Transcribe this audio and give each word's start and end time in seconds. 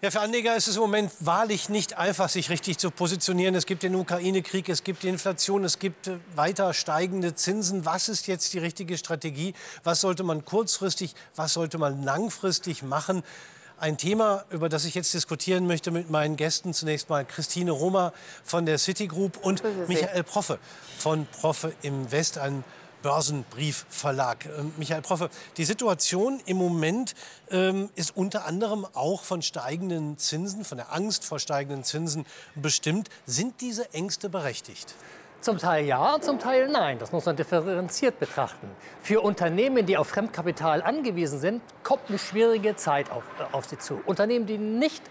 Ja, 0.00 0.12
für 0.12 0.20
Anleger 0.20 0.54
ist 0.54 0.68
es 0.68 0.76
im 0.76 0.82
Moment 0.82 1.10
wahrlich 1.18 1.68
nicht 1.70 1.98
einfach, 1.98 2.28
sich 2.28 2.50
richtig 2.50 2.78
zu 2.78 2.92
positionieren. 2.92 3.56
Es 3.56 3.66
gibt 3.66 3.82
den 3.82 3.96
Ukraine-Krieg, 3.96 4.68
es 4.68 4.84
gibt 4.84 5.02
die 5.02 5.08
Inflation, 5.08 5.64
es 5.64 5.80
gibt 5.80 6.06
äh, 6.06 6.18
weiter 6.36 6.72
steigende 6.72 7.34
Zinsen. 7.34 7.84
Was 7.84 8.08
ist 8.08 8.28
jetzt 8.28 8.52
die 8.54 8.60
richtige 8.60 8.96
Strategie? 8.96 9.54
Was 9.82 10.00
sollte 10.00 10.22
man 10.22 10.44
kurzfristig, 10.44 11.16
was 11.34 11.52
sollte 11.54 11.78
man 11.78 12.04
langfristig 12.04 12.84
machen? 12.84 13.24
Ein 13.80 13.98
Thema, 13.98 14.44
über 14.50 14.68
das 14.68 14.84
ich 14.84 14.94
jetzt 14.94 15.12
diskutieren 15.14 15.66
möchte 15.66 15.90
mit 15.90 16.10
meinen 16.10 16.36
Gästen. 16.36 16.74
Zunächst 16.74 17.08
mal 17.08 17.24
Christine 17.24 17.72
Roma 17.72 18.12
von 18.44 18.66
der 18.66 18.78
Citigroup 18.78 19.36
und 19.38 19.64
Michael 19.88 20.22
Proffe 20.22 20.60
von 20.96 21.26
Proffe 21.26 21.72
im 21.82 22.12
West, 22.12 22.38
ein 22.38 22.62
Börsenbriefverlag. 23.02 24.46
Ähm, 24.46 24.72
Michael 24.76 25.02
Proffe, 25.02 25.30
die 25.56 25.64
Situation 25.64 26.40
im 26.46 26.56
Moment 26.56 27.14
ähm, 27.50 27.90
ist 27.94 28.16
unter 28.16 28.46
anderem 28.46 28.86
auch 28.94 29.22
von 29.22 29.42
steigenden 29.42 30.18
Zinsen, 30.18 30.64
von 30.64 30.78
der 30.78 30.92
Angst 30.92 31.24
vor 31.24 31.38
steigenden 31.38 31.84
Zinsen 31.84 32.26
bestimmt. 32.54 33.08
Sind 33.26 33.60
diese 33.60 33.92
Ängste 33.94 34.28
berechtigt? 34.28 34.94
Zum 35.40 35.58
Teil 35.58 35.84
ja, 35.84 36.20
zum 36.20 36.40
Teil 36.40 36.68
nein. 36.68 36.98
Das 36.98 37.12
muss 37.12 37.24
man 37.24 37.36
differenziert 37.36 38.18
betrachten. 38.18 38.68
Für 39.02 39.20
Unternehmen, 39.20 39.86
die 39.86 39.96
auf 39.96 40.08
Fremdkapital 40.08 40.82
angewiesen 40.82 41.38
sind, 41.38 41.62
kommt 41.84 42.08
eine 42.08 42.18
schwierige 42.18 42.74
Zeit 42.74 43.10
auf, 43.12 43.22
äh, 43.38 43.54
auf 43.54 43.66
sie 43.66 43.78
zu. 43.78 44.00
Unternehmen, 44.04 44.46
die 44.46 44.58
nicht 44.58 45.02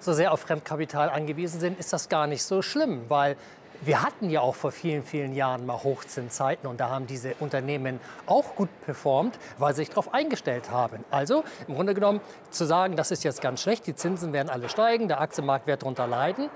so 0.00 0.12
sehr 0.12 0.32
auf 0.32 0.40
Fremdkapital 0.40 1.10
angewiesen 1.10 1.60
sind, 1.60 1.78
ist 1.78 1.92
das 1.92 2.08
gar 2.08 2.26
nicht 2.26 2.42
so 2.42 2.62
schlimm, 2.62 3.04
weil 3.08 3.36
wir 3.82 4.02
hatten 4.02 4.30
ja 4.30 4.40
auch 4.40 4.54
vor 4.54 4.72
vielen, 4.72 5.02
vielen 5.02 5.34
Jahren 5.34 5.66
mal 5.66 5.82
Hochzinszeiten 5.82 6.68
und 6.68 6.80
da 6.80 6.88
haben 6.88 7.06
diese 7.06 7.34
Unternehmen 7.40 8.00
auch 8.26 8.54
gut 8.54 8.68
performt, 8.84 9.38
weil 9.58 9.74
sie 9.74 9.82
sich 9.82 9.90
darauf 9.90 10.14
eingestellt 10.14 10.70
haben. 10.70 11.04
Also 11.10 11.44
im 11.68 11.74
Grunde 11.74 11.94
genommen 11.94 12.20
zu 12.50 12.64
sagen, 12.64 12.96
das 12.96 13.10
ist 13.10 13.24
jetzt 13.24 13.40
ganz 13.40 13.62
schlecht, 13.62 13.86
die 13.86 13.94
Zinsen 13.94 14.32
werden 14.32 14.48
alle 14.48 14.68
steigen, 14.68 15.08
der 15.08 15.20
Aktienmarkt 15.20 15.66
wird 15.66 15.82
darunter 15.82 16.06
leiden. 16.06 16.48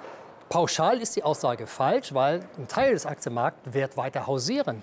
Pauschal 0.48 1.00
ist 1.00 1.14
die 1.16 1.24
Aussage 1.24 1.66
falsch, 1.66 2.14
weil 2.14 2.40
ein 2.56 2.68
Teil 2.68 2.92
des 2.92 3.04
Aktienmarkts 3.04 3.60
wird 3.72 3.96
weiter 3.96 4.26
hausieren. 4.26 4.82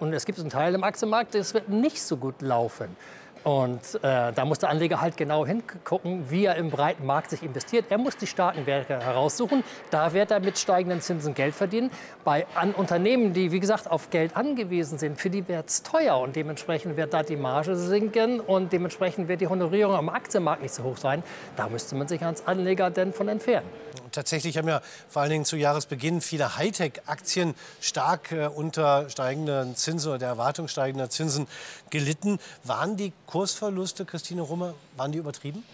Und 0.00 0.12
es 0.14 0.24
gibt 0.24 0.38
einen 0.40 0.50
Teil 0.50 0.74
im 0.74 0.84
Aktienmarkt, 0.84 1.34
das 1.34 1.54
wird 1.54 1.68
nicht 1.68 2.02
so 2.02 2.16
gut 2.16 2.40
laufen. 2.40 2.96
Und 3.44 3.80
äh, 4.02 4.32
da 4.32 4.44
muss 4.44 4.58
der 4.58 4.68
Anleger 4.68 5.00
halt 5.00 5.16
genau 5.16 5.44
hingucken, 5.44 6.30
wie 6.30 6.44
er 6.44 6.56
im 6.56 6.70
breiten 6.70 7.06
Markt 7.06 7.30
sich 7.30 7.42
investiert. 7.42 7.86
Er 7.90 7.98
muss 7.98 8.16
die 8.16 8.26
starken 8.26 8.66
Werke 8.66 9.00
heraussuchen. 9.00 9.64
Da 9.90 10.12
wird 10.12 10.30
er 10.30 10.40
mit 10.40 10.58
steigenden 10.58 11.00
Zinsen 11.00 11.34
Geld 11.34 11.54
verdienen. 11.54 11.90
Bei 12.24 12.46
an 12.54 12.72
Unternehmen, 12.72 13.32
die 13.32 13.52
wie 13.52 13.60
gesagt 13.60 13.90
auf 13.90 14.10
Geld 14.10 14.36
angewiesen 14.36 14.98
sind, 14.98 15.18
für 15.18 15.30
die 15.30 15.48
wird 15.48 15.68
es 15.68 15.82
teuer 15.82 16.18
und 16.18 16.36
dementsprechend 16.36 16.96
wird 16.96 17.12
da 17.12 17.22
die 17.22 17.36
Marge 17.36 17.76
sinken 17.76 18.40
und 18.40 18.72
dementsprechend 18.72 19.28
wird 19.28 19.40
die 19.40 19.48
Honorierung 19.48 19.94
am 19.94 20.08
Aktienmarkt 20.08 20.62
nicht 20.62 20.74
so 20.74 20.84
hoch 20.84 20.96
sein. 20.96 21.22
Da 21.56 21.68
müsste 21.68 21.96
man 21.96 22.08
sich 22.08 22.24
als 22.24 22.46
Anleger 22.46 22.90
denn 22.90 23.12
von 23.12 23.28
entfernen. 23.28 23.66
Tatsächlich 24.12 24.58
haben 24.58 24.68
ja 24.68 24.82
vor 25.08 25.22
allen 25.22 25.30
Dingen 25.30 25.44
zu 25.44 25.56
Jahresbeginn 25.56 26.20
viele 26.20 26.56
Hightech-Aktien 26.56 27.54
stark 27.80 28.32
äh, 28.32 28.46
unter 28.46 29.08
steigenden 29.10 29.74
Zinsen 29.74 30.10
oder 30.10 30.18
der 30.18 30.28
Erwartung 30.28 30.68
steigender 30.68 31.10
Zinsen 31.10 31.48
gelitten. 31.90 32.38
Waren 32.64 32.96
die 32.96 33.12
Kursverluste, 33.26 34.04
Christine 34.04 34.42
Rummer, 34.42 34.74
waren 34.96 35.12
die 35.12 35.18
übertrieben? 35.18 35.64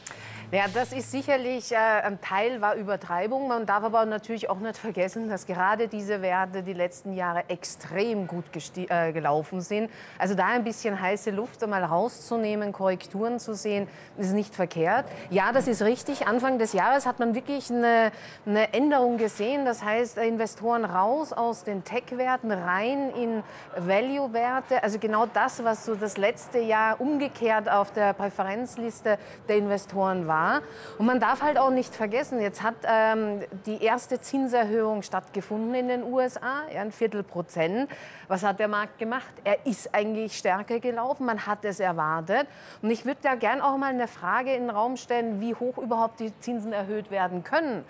Ja, 0.51 0.65
das 0.73 0.95
ist 0.95 1.11
sicherlich, 1.11 1.73
äh, 1.73 1.77
ein 1.77 2.23
Teil 2.23 2.63
war 2.63 2.75
Übertreibung. 2.75 3.49
Man 3.49 3.67
darf 3.67 3.85
aber 3.85 4.07
natürlich 4.07 4.49
auch 4.49 4.61
nicht 4.61 4.79
vergessen, 4.79 5.29
dass 5.29 5.45
gerade 5.45 5.89
diese 5.89 6.23
Werte 6.23 6.63
die 6.63 6.73
letzten 6.73 7.13
Jahre 7.13 7.45
extrem 7.49 8.27
gut 8.27 8.45
äh, 8.77 9.13
gelaufen 9.13 9.61
sind. 9.61 9.91
Also 10.19 10.35
da 10.35 10.47
ein 10.47 10.65
bisschen 10.65 10.99
heiße 10.99 11.33
Luft 11.33 11.63
einmal 11.63 11.85
rauszunehmen, 11.85 12.73
Korrekturen 12.73 13.39
zu 13.39 13.55
sehen, 13.55 13.89
ist 14.17 14.33
nicht 14.33 14.55
verkehrt. 14.55 15.05
Ja, 15.29 15.53
das 15.53 15.69
ist 15.69 15.83
richtig. 15.83 16.27
Anfang 16.27 16.59
des 16.59 16.73
Jahres 16.73 17.05
hat 17.05 17.19
man 17.19 17.35
wirklich 17.35 17.71
eine, 17.71 18.11
eine 18.47 18.73
Änderung 18.73 19.19
gesehen. 19.19 19.67
Das 19.67 19.85
heißt, 19.85 20.17
Investoren 20.17 20.87
raus 20.87 21.35
aus 21.35 21.65
den 21.65 21.85
Tech-Werten, 21.85 22.53
rein 22.53 23.11
in 23.11 23.43
Value-Werte. 23.77 24.83
Also 24.83 24.99
genau 24.99 25.27
das, 25.27 25.63
was 25.63 25.85
so 25.85 25.95
das 25.95 26.17
letzte 26.17 26.59
Jahr 26.59 27.03
umgekehrt 27.03 27.69
auf 27.69 27.93
der 27.93 28.15
Präferenzliste 28.15 29.19
der 29.47 29.57
Investoren 29.59 30.27
war 30.27 30.38
war. 30.39 30.63
Und 30.99 31.07
man 31.07 31.21
darf 31.21 31.43
halt 31.43 31.59
auch 31.59 31.71
nicht 31.71 31.95
vergessen, 31.95 32.41
jetzt 32.41 32.63
hat 32.63 32.75
ähm, 32.85 33.43
die 33.67 33.83
erste 33.83 34.21
Zinserhöhung 34.21 35.03
stattgefunden 35.03 35.75
in 35.75 35.89
den 35.89 36.03
USA, 36.05 36.63
ja, 36.73 36.81
ein 36.81 36.93
Viertel 36.93 37.23
Prozent. 37.23 37.91
Was 38.29 38.43
hat 38.43 38.59
der 38.59 38.69
Markt 38.69 38.99
gemacht? 38.99 39.33
Er 39.45 39.67
ist 39.67 39.95
eigentlich 39.95 40.37
stärker 40.37 40.81
gelaufen, 40.81 41.27
man 41.27 41.47
hat 41.47 41.65
es 41.65 41.81
erwartet. 41.81 42.47
Und 42.83 42.91
ich 42.91 43.05
würde 43.05 43.21
da 43.23 43.35
gern 43.35 43.61
auch 43.61 43.77
mal 43.77 43.91
eine 43.91 44.09
Frage 44.09 44.55
in 44.55 44.65
den 44.65 44.71
Raum 44.71 44.97
stellen, 44.97 45.41
wie 45.41 45.55
hoch 45.55 45.79
überhaupt 45.79 46.21
die 46.21 46.33
Zinsen 46.41 46.73
erhöht 46.73 47.11
werden 47.11 47.45
können. 47.45 47.85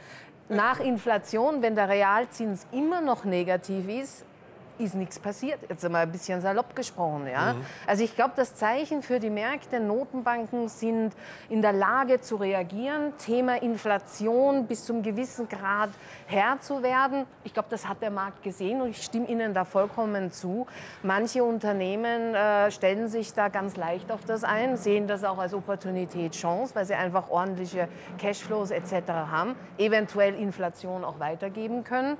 Nach 0.49 0.81
Inflation, 0.81 1.61
wenn 1.61 1.75
der 1.75 1.91
Realzins 1.91 2.67
immer 2.73 3.03
noch 3.03 3.25
negativ 3.25 3.89
ist, 3.89 4.25
ist 4.78 4.94
nichts 4.94 5.19
passiert. 5.19 5.59
Jetzt 5.69 5.84
einmal 5.84 6.03
ein 6.03 6.12
bisschen 6.12 6.41
salopp 6.41 6.75
gesprochen. 6.75 7.27
Ja? 7.27 7.55
Mhm. 7.55 7.65
Also 7.87 8.05
ich 8.05 8.15
glaube, 8.15 8.33
das 8.37 8.55
Zeichen 8.55 9.03
für 9.03 9.21
die 9.21 9.31
Märkte, 9.31 9.81
Notenbanken 9.81 10.69
sind 10.69 11.12
in 11.49 11.62
der 11.62 11.72
Lage 11.72 12.21
zu 12.21 12.37
reagieren, 12.37 13.12
Thema 13.19 13.61
Inflation 13.62 14.67
bis 14.67 14.84
zum 14.84 15.03
gewissen 15.03 15.49
Grad 15.49 15.91
Herr 16.27 16.61
zu 16.61 16.83
werden. 16.83 17.27
Ich 17.44 17.55
glaube, 17.55 17.69
das 17.71 17.88
hat 17.88 18.03
der 18.03 18.11
Markt 18.11 18.43
gesehen 18.43 18.81
und 18.81 18.91
ich 18.91 19.03
stimme 19.03 19.27
Ihnen 19.28 19.55
da 19.55 19.65
vollkommen 19.65 20.33
zu. 20.33 20.67
Manche 21.03 21.44
Unternehmen 21.44 22.34
äh, 22.34 22.71
stellen 22.71 23.09
sich 23.09 23.33
da 23.34 23.49
ganz 23.49 23.77
leicht 23.77 24.11
auf 24.12 24.25
das 24.27 24.44
ein, 24.44 24.77
sehen 24.77 25.06
das 25.06 25.25
auch 25.25 25.38
als 25.38 25.55
Opportunität, 25.55 26.33
Chance, 26.33 26.75
weil 26.75 26.84
sie 26.84 26.94
einfach 26.94 27.31
ordentliche 27.31 27.88
Cashflows 28.19 28.71
etc. 28.71 29.09
haben, 29.09 29.55
eventuell 29.78 30.34
Inflation 30.34 31.05
auch 31.05 31.19
weitergeben 31.21 31.84
können 31.84 32.17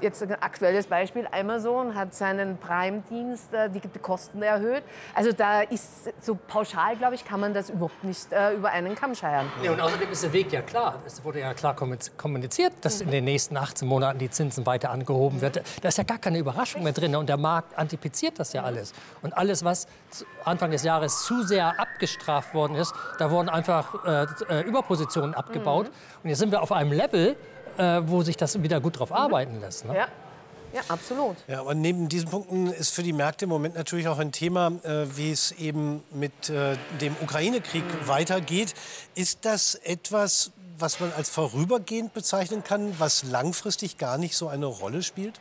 jetzt 0.00 0.22
ein 0.22 0.34
aktuelles 0.34 0.86
Beispiel, 0.86 1.26
Amazon 1.30 1.94
hat 1.94 2.14
seinen 2.14 2.58
Prime-Dienst, 2.58 3.52
äh, 3.52 3.70
die, 3.70 3.80
Kosten 3.98 4.42
erhöht. 4.42 4.82
Also 5.14 5.32
da 5.32 5.62
ist 5.62 6.12
so 6.22 6.36
pauschal, 6.46 6.96
glaube 6.96 7.14
ich, 7.14 7.24
kann 7.24 7.40
man 7.40 7.52
das 7.52 7.70
überhaupt 7.70 8.04
nicht 8.04 8.32
äh, 8.32 8.52
über 8.54 8.70
einen 8.70 8.94
Kamm 8.94 9.14
scheren. 9.14 9.46
Ja, 9.62 9.72
und 9.72 9.80
außerdem 9.80 10.10
ist 10.10 10.22
der 10.22 10.32
Weg 10.32 10.52
ja 10.52 10.62
klar. 10.62 11.02
Es 11.06 11.24
wurde 11.24 11.40
ja 11.40 11.52
klar 11.54 11.74
kommuniziert, 11.74 12.72
dass 12.82 13.00
in 13.00 13.10
den 13.10 13.24
nächsten 13.24 13.56
18 13.56 13.88
Monaten 13.88 14.18
die 14.18 14.30
Zinsen 14.30 14.66
weiter 14.66 14.90
angehoben 14.90 15.40
werden. 15.40 15.62
Da 15.82 15.88
ist 15.88 15.98
ja 15.98 16.04
gar 16.04 16.18
keine 16.18 16.38
Überraschung 16.38 16.82
mehr 16.82 16.92
drin. 16.92 17.16
Und 17.16 17.28
der 17.28 17.36
Markt 17.36 17.76
antizipiert 17.76 18.38
das 18.38 18.52
ja 18.52 18.62
alles. 18.62 18.92
Und 19.22 19.36
alles, 19.36 19.64
was 19.64 19.86
Anfang 20.44 20.70
des 20.70 20.84
Jahres 20.84 21.24
zu 21.24 21.42
sehr 21.42 21.78
abgestraft 21.80 22.54
worden 22.54 22.76
ist, 22.76 22.94
da 23.18 23.30
wurden 23.30 23.48
einfach 23.48 24.04
äh, 24.04 24.26
äh 24.48 24.62
Überpositionen 24.62 25.34
abgebaut. 25.34 25.86
Mhm. 25.86 26.22
Und 26.22 26.30
jetzt 26.30 26.38
sind 26.38 26.50
wir 26.50 26.62
auf 26.62 26.72
einem 26.72 26.92
Level, 26.92 27.36
äh, 27.78 28.02
wo 28.06 28.22
sich 28.22 28.36
das 28.36 28.62
wieder 28.62 28.80
gut 28.80 28.98
drauf 28.98 29.12
arbeiten 29.12 29.60
lässt. 29.60 29.86
Ne? 29.86 29.96
Ja. 29.96 30.08
Ja, 30.74 30.82
absolut. 30.88 31.36
Ja, 31.46 31.62
und 31.62 31.80
neben 31.80 32.10
diesen 32.10 32.28
Punkten 32.28 32.66
ist 32.66 32.90
für 32.90 33.02
die 33.02 33.14
Märkte 33.14 33.46
im 33.46 33.48
Moment 33.48 33.74
natürlich 33.74 34.06
auch 34.06 34.18
ein 34.18 34.32
Thema, 34.32 34.70
äh, 34.82 35.06
wie 35.16 35.30
es 35.32 35.52
eben 35.52 36.02
mit 36.10 36.50
äh, 36.50 36.76
dem 37.00 37.16
Ukraine-Krieg 37.22 37.84
mhm. 37.84 38.06
weitergeht. 38.08 38.74
Ist 39.14 39.46
das 39.46 39.76
etwas, 39.76 40.52
was 40.78 41.00
man 41.00 41.10
als 41.16 41.30
vorübergehend 41.30 42.12
bezeichnen 42.12 42.64
kann, 42.64 42.94
was 42.98 43.22
langfristig 43.22 43.96
gar 43.96 44.18
nicht 44.18 44.36
so 44.36 44.48
eine 44.48 44.66
Rolle 44.66 45.02
spielt? 45.02 45.40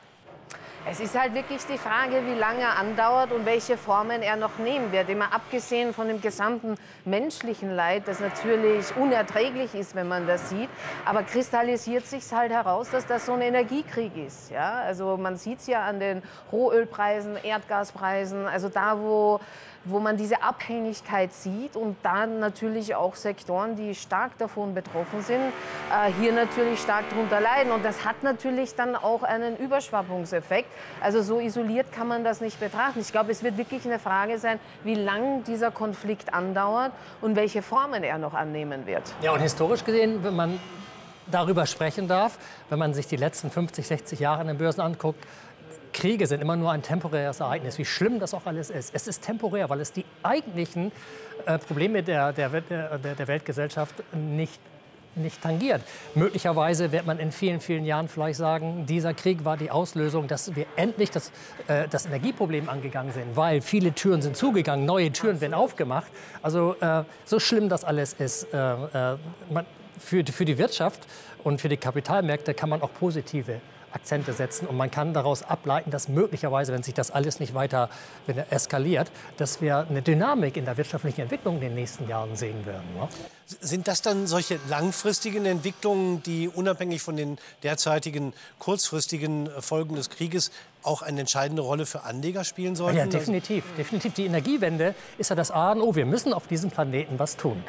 Es 0.90 1.02
ist 1.02 1.20
halt 1.20 1.34
wirklich 1.34 1.66
die 1.66 1.78
Frage, 1.78 2.25
wie 2.25 2.34
lange 2.34 2.62
er 2.62 2.78
andauert 2.78 3.34
und 3.34 3.46
welche 3.46 3.75
Formen 3.75 4.22
er 4.22 4.38
noch 4.38 4.58
nehmen 4.58 4.94
wird. 4.94 5.09
Immer 5.09 5.34
abgesehen 5.34 5.94
von 5.94 6.08
dem 6.08 6.22
gesamten 6.22 6.75
menschlichen 7.03 7.75
Leid, 7.75 8.03
das 8.06 8.22
natürlich 8.22 8.96
unerträglich 8.96 9.76
ist, 9.76 9.96
wenn 9.96 10.08
man 10.08 10.28
das 10.28 10.50
sieht. 10.50 10.70
Aber 11.03 11.24
kristallisiert 11.24 12.06
sich 12.06 12.31
halt 12.31 12.53
heraus, 12.53 12.90
dass 12.90 13.06
das 13.06 13.26
so 13.26 13.34
ein 13.34 13.42
Energiekrieg 13.42 14.16
ist. 14.16 14.50
Ja? 14.50 14.76
Also 14.76 15.18
man 15.18 15.36
sieht 15.36 15.59
es 15.59 15.68
ja 15.68 15.84
an 15.84 16.00
den 16.00 16.24
Rohölpreisen, 16.53 17.36
Erdgaspreisen. 17.44 18.47
Also 18.47 18.70
da, 18.70 18.97
wo 18.97 19.42
wo 19.86 20.00
man 20.00 20.18
diese 20.18 20.44
Abhängigkeit 20.44 21.34
sieht 21.34 21.76
und 21.76 21.98
dann 22.04 22.40
natürlich 22.40 22.96
auch 22.96 23.16
Sektoren, 23.16 23.76
die 23.76 23.96
stark 23.96 24.38
davon 24.38 24.74
betroffen 24.74 25.22
sind, 25.22 25.42
äh, 25.42 26.12
hier 26.20 26.34
natürlich 26.34 26.79
stark 26.79 27.09
darunter 27.09 27.40
leiden. 27.40 27.72
Und 27.72 27.84
das 27.84 28.06
hat 28.06 28.24
natürlich 28.24 28.76
dann 28.76 28.96
auch 28.96 29.24
einen 29.24 29.58
Überschwappungseffekt. 29.58 30.70
Also 31.02 31.22
so 31.22 31.40
isoliert 31.40 31.91
kann 31.91 32.08
man 32.08 32.24
das 32.24 32.41
nicht 32.41 32.59
betrachten. 32.59 33.00
Ich 33.00 33.12
glaube, 33.12 33.32
es 33.32 33.44
wird 33.44 33.58
wirklich 33.58 33.85
eine 33.85 34.00
Frage 34.00 34.40
sein, 34.40 34.59
wie 34.84 34.96
lang 34.96 35.44
dieser 35.44 35.72
Konflikt 35.72 36.34
andauert 36.34 36.91
und 37.22 37.35
welche 37.35 37.62
Formen 37.62 38.03
er 38.03 38.18
noch 38.18 38.34
annehmen 38.34 38.85
wird. 38.85 39.03
Ja, 39.22 39.32
und 39.32 39.40
historisch 39.40 39.84
gesehen, 39.84 40.23
wenn 40.23 40.35
man 40.35 40.59
darüber 41.32 41.66
sprechen 41.66 42.08
darf, 42.08 42.38
wenn 42.70 42.80
man 42.80 42.94
sich 42.94 43.08
die 43.08 43.18
letzten 43.18 43.52
50, 43.52 43.85
60 43.88 44.20
Jahre 44.20 44.41
an 44.41 44.47
den 44.47 44.58
Börsen 44.58 44.82
anguckt, 44.82 45.23
Kriege 45.97 46.28
sind 46.28 46.41
immer 46.41 46.55
nur 46.55 46.72
ein 46.72 46.84
temporäres 46.84 47.40
Ereignis, 47.40 47.79
wie 47.79 47.85
schlimm 47.85 48.20
das 48.20 48.35
auch 48.35 48.46
alles 48.46 48.70
ist. 48.70 48.94
Es 48.94 49.08
ist 49.08 49.23
temporär, 49.23 49.67
weil 49.72 49.82
es 49.82 49.91
die 49.91 50.05
eigentlichen 50.22 50.91
äh, 51.47 51.58
Probleme 51.58 52.03
der, 52.03 52.34
der, 52.34 52.49
der, 52.49 52.97
der 52.99 53.28
Weltgesellschaft 53.28 53.96
nicht 54.14 54.59
nicht 55.16 55.41
tangiert. 55.41 55.82
Möglicherweise 56.14 56.91
wird 56.91 57.08
man 57.08 57.17
in 57.17 57.32
vielen, 57.32 57.59
vielen 57.59 57.85
Jahren 57.85 58.08
vielleicht 58.08 58.38
sagen, 58.38 58.85
dieser 58.85 59.16
Krieg 59.16 59.46
war 59.46 59.58
die 59.58 59.72
Auslösung, 59.72 60.28
dass 60.28 60.55
wir 60.55 60.67
endlich 60.76 61.09
das, 61.09 61.32
äh, 61.67 61.88
das 61.88 62.05
Energieproblem 62.05 62.70
angegangen 62.70 63.11
sind, 63.11 63.35
weil 63.35 63.61
viele 63.61 63.94
Türen 63.94 64.22
sind 64.22 64.38
zugegangen, 64.38 64.85
neue 64.85 65.11
Türen 65.11 65.41
werden 65.41 65.55
aufgemacht. 65.55 66.11
Also 66.44 66.76
äh, 66.82 67.03
so 67.26 67.40
schlimm 67.40 67.67
das 67.67 67.84
alles 67.84 68.14
ist, 68.14 68.46
man, 68.53 69.66
für, 69.97 70.23
für 70.23 70.46
die 70.46 70.59
Wirtschaft 70.59 71.08
und 71.44 71.59
für 71.59 71.70
die 71.70 71.78
Kapitalmärkte 71.78 72.53
kann 72.53 72.70
man 72.70 72.84
auch 72.84 72.94
positive 72.94 73.59
Akzente 73.97 74.34
setzen. 74.34 74.67
Und 74.67 74.78
man 74.78 74.91
kann 74.91 75.14
daraus 75.14 75.44
ableiten, 75.44 75.91
dass 75.91 76.08
möglicherweise, 76.08 76.72
wenn 76.72 76.84
sich 76.84 76.94
das 76.94 77.11
alles 77.11 77.40
nicht 77.40 77.53
weiter 77.53 77.90
wenn 78.26 78.38
eskaliert, 78.49 79.11
dass 79.38 79.61
wir 79.61 79.88
eine 79.90 80.02
Dynamik 80.02 80.55
in 80.58 80.66
der 80.66 80.78
wirtschaftlichen 80.78 81.22
Entwicklung 81.22 81.55
in 81.55 81.61
den 81.61 81.76
nächsten 81.76 82.08
Jahren 82.08 82.35
sehen 82.35 82.66
werden. 82.66 82.85
Ne? 82.96 83.08
Sind 83.46 83.88
das 83.88 84.02
dann 84.02 84.28
solche 84.28 84.59
langfristigen 84.70 85.46
Entwicklungen, 85.46 86.22
die 86.23 86.47
unabhängig 86.47 87.02
von 87.02 87.16
den 87.16 87.38
derzeitigen 87.64 88.34
kurzfristigen 88.59 89.49
Folgen 89.59 89.96
des 89.96 90.09
Krieges 90.09 90.52
auch 90.84 91.02
eine 91.02 91.22
entscheidende 91.22 91.61
Rolle 91.61 91.85
für 91.85 92.03
Anleger 92.03 92.44
spielen 92.44 92.76
sollten? 92.76 92.97
Ja, 92.97 93.05
definitiv. 93.05 93.64
definitiv. 93.78 94.14
Die 94.14 94.26
Energiewende 94.26 94.96
ist 95.17 95.29
ja 95.29 95.35
das 95.35 95.52
A 95.52 95.72
und 95.72 95.82
O. 95.82 95.96
Wir 95.96 96.05
müssen 96.05 96.34
auf 96.34 96.47
diesem 96.47 96.72
Planeten 96.72 97.20
was 97.20 97.38
tun. 97.38 97.64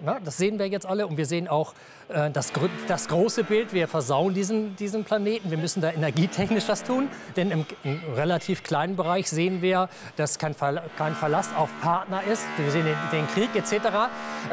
Na, 0.00 0.20
das 0.20 0.36
sehen 0.36 0.58
wir 0.58 0.68
jetzt 0.68 0.86
alle 0.86 1.06
und 1.06 1.16
wir 1.16 1.26
sehen 1.26 1.48
auch 1.48 1.74
äh, 2.08 2.30
das, 2.30 2.52
das, 2.86 3.08
große 3.08 3.42
Bild. 3.42 3.72
Wir 3.72 3.88
versauen 3.88 4.32
diesen, 4.32 4.76
diesen 4.76 5.02
Planeten. 5.02 5.50
Wir 5.50 5.58
müssen 5.58 5.80
da 5.80 5.90
energietechnisch 5.90 6.68
was 6.68 6.84
tun. 6.84 7.08
Denn 7.36 7.50
im, 7.50 7.66
im 7.82 8.00
relativ 8.14 8.62
kleinen 8.62 8.94
Bereich 8.94 9.28
sehen 9.28 9.60
wir, 9.60 9.88
dass 10.16 10.38
kein, 10.38 10.54
Ver, 10.54 10.82
kein 10.96 11.14
Verlass 11.14 11.50
auf 11.56 11.68
Partner 11.82 12.22
ist. 12.22 12.44
Wir 12.56 12.70
sehen 12.70 12.84
den, 12.84 12.96
den 13.12 13.26
Krieg 13.28 13.54
etc. 13.56 13.72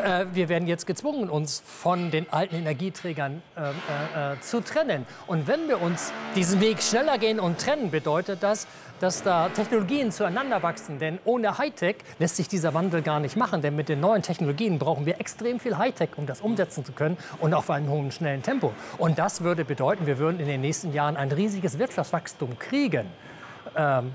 Äh, 0.04 0.26
wir 0.34 0.50
werden 0.50 0.68
jetzt 0.68 0.88
gezwungen, 0.88 1.30
uns 1.30 1.62
von 1.66 2.10
den 2.10 2.32
alten 2.32 2.56
Energieträgern 2.56 3.44
äh, 3.56 3.62
äh, 3.62 4.34
äh, 4.34 4.40
zu 4.42 4.62
trennen. 4.62 5.06
Und 5.28 5.48
wenn 5.48 5.68
wir 5.68 5.82
uns 5.82 6.12
diesen 6.36 6.60
Weg 6.60 6.82
schneller 6.82 7.20
gehen 7.20 7.40
und 7.40 7.60
trennen, 7.60 7.92
bedeutet 7.92 8.42
das, 8.42 8.68
dass 9.00 9.24
da 9.24 9.50
Technologien 9.50 10.12
zueinander 10.12 10.64
wachsen. 10.64 11.00
Denn 11.00 11.20
ohne 11.26 11.58
Hightech 11.58 11.98
lässt 12.20 12.38
sich 12.38 12.48
dieser 12.48 12.74
Wandel 12.74 13.02
gar 13.02 13.20
nicht 13.20 13.36
machen. 13.36 13.62
Denn 13.62 13.76
mit 13.76 13.90
den 13.90 14.00
neuen 14.00 14.22
Technologien 14.22 14.80
brauchen 14.80 15.06
wir 15.06 15.20
extrem 15.36 15.60
viel 15.60 15.78
Hightech, 15.78 16.12
um 16.16 16.26
das 16.26 16.40
umsetzen 16.40 16.86
zu 16.86 16.94
können 16.94 17.18
und 17.42 17.54
auf 17.54 17.70
einem 17.70 17.90
hohen, 17.90 18.10
schnellen 18.10 18.42
Tempo. 18.42 18.74
Und 18.98 19.20
das 19.20 19.42
würde 19.42 19.66
bedeuten, 19.66 20.06
wir 20.06 20.18
würden 20.18 20.40
in 20.40 20.48
den 20.48 20.62
nächsten 20.62 20.94
Jahren 20.94 21.18
ein 21.18 21.30
riesiges 21.30 21.78
Wirtschaftswachstum 21.78 22.58
kriegen. 22.58 23.08
Ähm, 23.76 24.14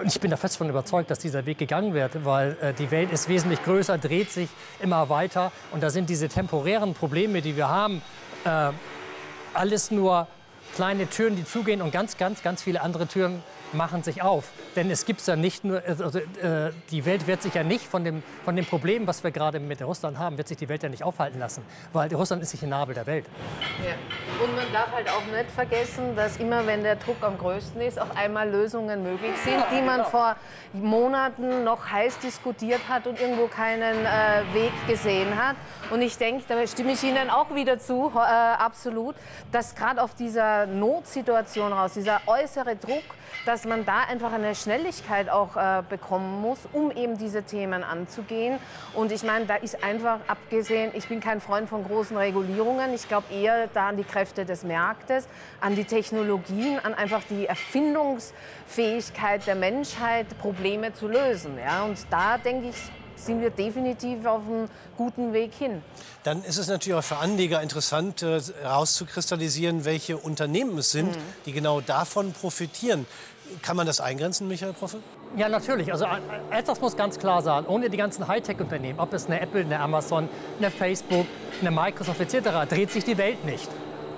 und 0.00 0.06
ich 0.06 0.20
bin 0.20 0.30
da 0.30 0.36
fest 0.36 0.54
davon 0.54 0.70
überzeugt, 0.70 1.10
dass 1.10 1.18
dieser 1.18 1.44
Weg 1.44 1.58
gegangen 1.58 1.92
wird, 1.92 2.24
weil 2.24 2.56
äh, 2.60 2.72
die 2.72 2.92
Welt 2.92 3.10
ist 3.10 3.28
wesentlich 3.28 3.64
größer, 3.64 3.98
dreht 3.98 4.30
sich 4.30 4.48
immer 4.80 5.08
weiter. 5.08 5.50
Und 5.72 5.82
da 5.82 5.90
sind 5.90 6.08
diese 6.08 6.28
temporären 6.28 6.94
Probleme, 6.94 7.42
die 7.42 7.56
wir 7.56 7.68
haben, 7.68 8.00
äh, 8.44 8.70
alles 9.52 9.90
nur 9.90 10.28
kleine 10.76 11.10
Türen, 11.10 11.34
die 11.34 11.44
zugehen 11.44 11.82
und 11.82 11.90
ganz, 11.90 12.16
ganz, 12.16 12.44
ganz 12.44 12.62
viele 12.62 12.80
andere 12.80 13.08
Türen 13.08 13.42
machen 13.72 14.02
sich 14.02 14.22
auf. 14.22 14.50
Denn 14.76 14.90
es 14.90 15.04
gibt 15.04 15.26
ja 15.26 15.36
nicht 15.36 15.64
nur, 15.64 15.82
also, 15.86 16.18
äh, 16.18 16.72
die 16.90 17.04
Welt 17.04 17.26
wird 17.26 17.42
sich 17.42 17.54
ja 17.54 17.62
nicht 17.62 17.86
von 17.86 18.04
dem, 18.04 18.22
von 18.44 18.56
dem 18.56 18.66
Problem, 18.66 19.06
was 19.06 19.22
wir 19.24 19.30
gerade 19.30 19.60
mit 19.60 19.82
Russland 19.82 20.18
haben, 20.18 20.38
wird 20.38 20.48
sich 20.48 20.56
die 20.56 20.68
Welt 20.68 20.82
ja 20.82 20.88
nicht 20.88 21.02
aufhalten 21.02 21.38
lassen. 21.38 21.62
Weil 21.92 22.12
Russland 22.14 22.42
ist 22.42 22.52
nicht 22.52 22.62
ein 22.62 22.70
Nabel 22.70 22.94
der 22.94 23.06
Welt. 23.06 23.26
Ja. 23.84 23.94
Und 24.44 24.56
man 24.56 24.72
darf 24.72 24.92
halt 24.92 25.08
auch 25.08 25.24
nicht 25.26 25.50
vergessen, 25.50 26.16
dass 26.16 26.38
immer, 26.38 26.66
wenn 26.66 26.82
der 26.82 26.96
Druck 26.96 27.22
am 27.22 27.36
größten 27.36 27.80
ist, 27.82 28.00
auf 28.00 28.16
einmal 28.16 28.48
Lösungen 28.48 29.02
möglich 29.02 29.32
sind, 29.44 29.62
die 29.70 29.82
man 29.82 30.04
vor 30.06 30.36
Monaten 30.72 31.64
noch 31.64 31.90
heiß 31.90 32.18
diskutiert 32.20 32.80
hat 32.88 33.06
und 33.06 33.20
irgendwo 33.20 33.48
keinen 33.48 34.06
äh, 34.06 34.54
Weg 34.54 34.72
gesehen 34.88 35.36
hat. 35.36 35.56
Und 35.90 36.02
ich 36.02 36.16
denke, 36.16 36.44
da 36.48 36.66
stimme 36.66 36.92
ich 36.92 37.02
Ihnen 37.02 37.28
auch 37.28 37.54
wieder 37.54 37.78
zu, 37.78 38.10
äh, 38.14 38.18
absolut, 38.18 39.14
dass 39.52 39.74
gerade 39.74 40.02
auf 40.02 40.14
dieser 40.14 40.66
Notsituation 40.66 41.72
raus, 41.72 41.92
dieser 41.94 42.20
äußere 42.26 42.76
Druck, 42.76 43.02
dass 43.44 43.59
man 43.64 43.84
da 43.84 44.00
einfach 44.08 44.32
eine 44.32 44.54
Schnelligkeit 44.54 45.28
auch 45.28 45.56
äh, 45.56 45.82
bekommen 45.88 46.40
muss, 46.40 46.58
um 46.72 46.90
eben 46.90 47.18
diese 47.18 47.42
Themen 47.42 47.84
anzugehen. 47.84 48.58
Und 48.94 49.12
ich 49.12 49.22
meine, 49.22 49.46
da 49.46 49.56
ist 49.56 49.82
einfach 49.82 50.20
abgesehen, 50.26 50.90
ich 50.94 51.08
bin 51.08 51.20
kein 51.20 51.40
Freund 51.40 51.68
von 51.68 51.84
großen 51.84 52.16
Regulierungen. 52.16 52.94
Ich 52.94 53.08
glaube 53.08 53.32
eher 53.32 53.68
da 53.68 53.88
an 53.88 53.96
die 53.96 54.04
Kräfte 54.04 54.44
des 54.44 54.64
Marktes, 54.64 55.26
an 55.60 55.76
die 55.76 55.84
Technologien, 55.84 56.78
an 56.78 56.94
einfach 56.94 57.22
die 57.28 57.46
Erfindungsfähigkeit 57.46 59.46
der 59.46 59.56
Menschheit, 59.56 60.26
Probleme 60.38 60.94
zu 60.94 61.08
lösen. 61.08 61.58
Ja? 61.58 61.84
Und 61.84 61.98
da 62.10 62.38
denke 62.38 62.68
ich, 62.68 62.76
sind 63.24 63.40
wir 63.40 63.50
definitiv 63.50 64.24
auf 64.24 64.42
einem 64.46 64.68
guten 64.96 65.32
Weg 65.32 65.52
hin. 65.54 65.82
Dann 66.22 66.42
ist 66.44 66.58
es 66.58 66.68
natürlich 66.68 66.98
auch 66.98 67.04
für 67.04 67.18
Anleger 67.18 67.62
interessant, 67.62 68.22
herauszukristallisieren, 68.22 69.80
äh, 69.80 69.84
welche 69.84 70.16
Unternehmen 70.16 70.78
es 70.78 70.90
sind, 70.90 71.16
mhm. 71.16 71.20
die 71.46 71.52
genau 71.52 71.80
davon 71.80 72.32
profitieren. 72.32 73.06
Kann 73.62 73.76
man 73.76 73.86
das 73.86 74.00
eingrenzen, 74.00 74.48
Michael 74.48 74.72
Proffe? 74.72 74.98
Ja, 75.36 75.48
natürlich. 75.48 75.92
Also 75.92 76.06
etwas 76.50 76.80
muss 76.80 76.96
ganz 76.96 77.18
klar 77.18 77.42
sein. 77.42 77.66
Ohne 77.66 77.90
die 77.90 77.96
ganzen 77.96 78.26
Hightech-Unternehmen, 78.26 78.98
ob 78.98 79.12
es 79.12 79.26
eine 79.26 79.40
Apple, 79.40 79.60
eine 79.60 79.80
Amazon, 79.80 80.28
eine 80.58 80.70
Facebook, 80.70 81.26
eine 81.60 81.70
Microsoft 81.70 82.20
etc., 82.20 82.48
dreht 82.68 82.90
sich 82.90 83.04
die 83.04 83.18
Welt 83.18 83.44
nicht. 83.44 83.68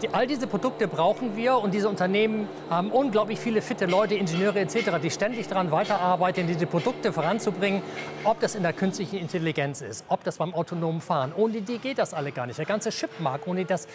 Die, 0.03 0.09
all 0.09 0.27
diese 0.27 0.49
Produkte 0.49 0.89
brauchen 0.89 1.37
wir 1.37 1.59
und 1.59 1.73
diese 1.73 1.89
Unternehmen 1.89 2.49
haben 2.69 2.91
unglaublich 2.91 3.39
viele 3.39 3.63
fitte 3.63 3.87
Leute, 3.87 4.17
Ingenieure 4.17 4.59
etc., 4.59 4.99
die 5.01 5.11
ständig 5.11 5.47
daran 5.47 5.71
weiterarbeiten, 5.71 6.47
diese 6.49 6.67
Produkte 6.67 7.13
voranzubringen, 7.13 7.83
ob 8.25 8.41
das 8.41 8.57
in 8.57 8.65
der 8.65 8.73
künstlichen 8.73 9.19
Intelligenz 9.19 9.81
ist, 9.81 10.05
ob 10.09 10.25
das 10.25 10.39
beim 10.39 10.55
autonomen 10.55 11.01
Fahren. 11.01 11.33
Ohne 11.37 11.61
die 11.61 11.79
geht 11.79 11.99
das 11.99 12.15
alle 12.15 12.33
gar 12.33 12.47
nicht. 12.47 12.59
Der 12.59 12.67
ganze 12.67 12.91
Chipmarkt, 12.91 13.47
ohne 13.47 13.65
das, 13.65 13.87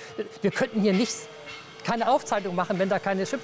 wir 0.42 0.52
könnten 0.52 0.82
hier 0.82 0.94
nichts, 0.94 1.28
keine 1.84 2.10
Aufzeichnung 2.10 2.56
machen, 2.56 2.80
wenn 2.80 2.90
da 2.90 3.00
keine 3.00 3.26
Chip, 3.26 3.42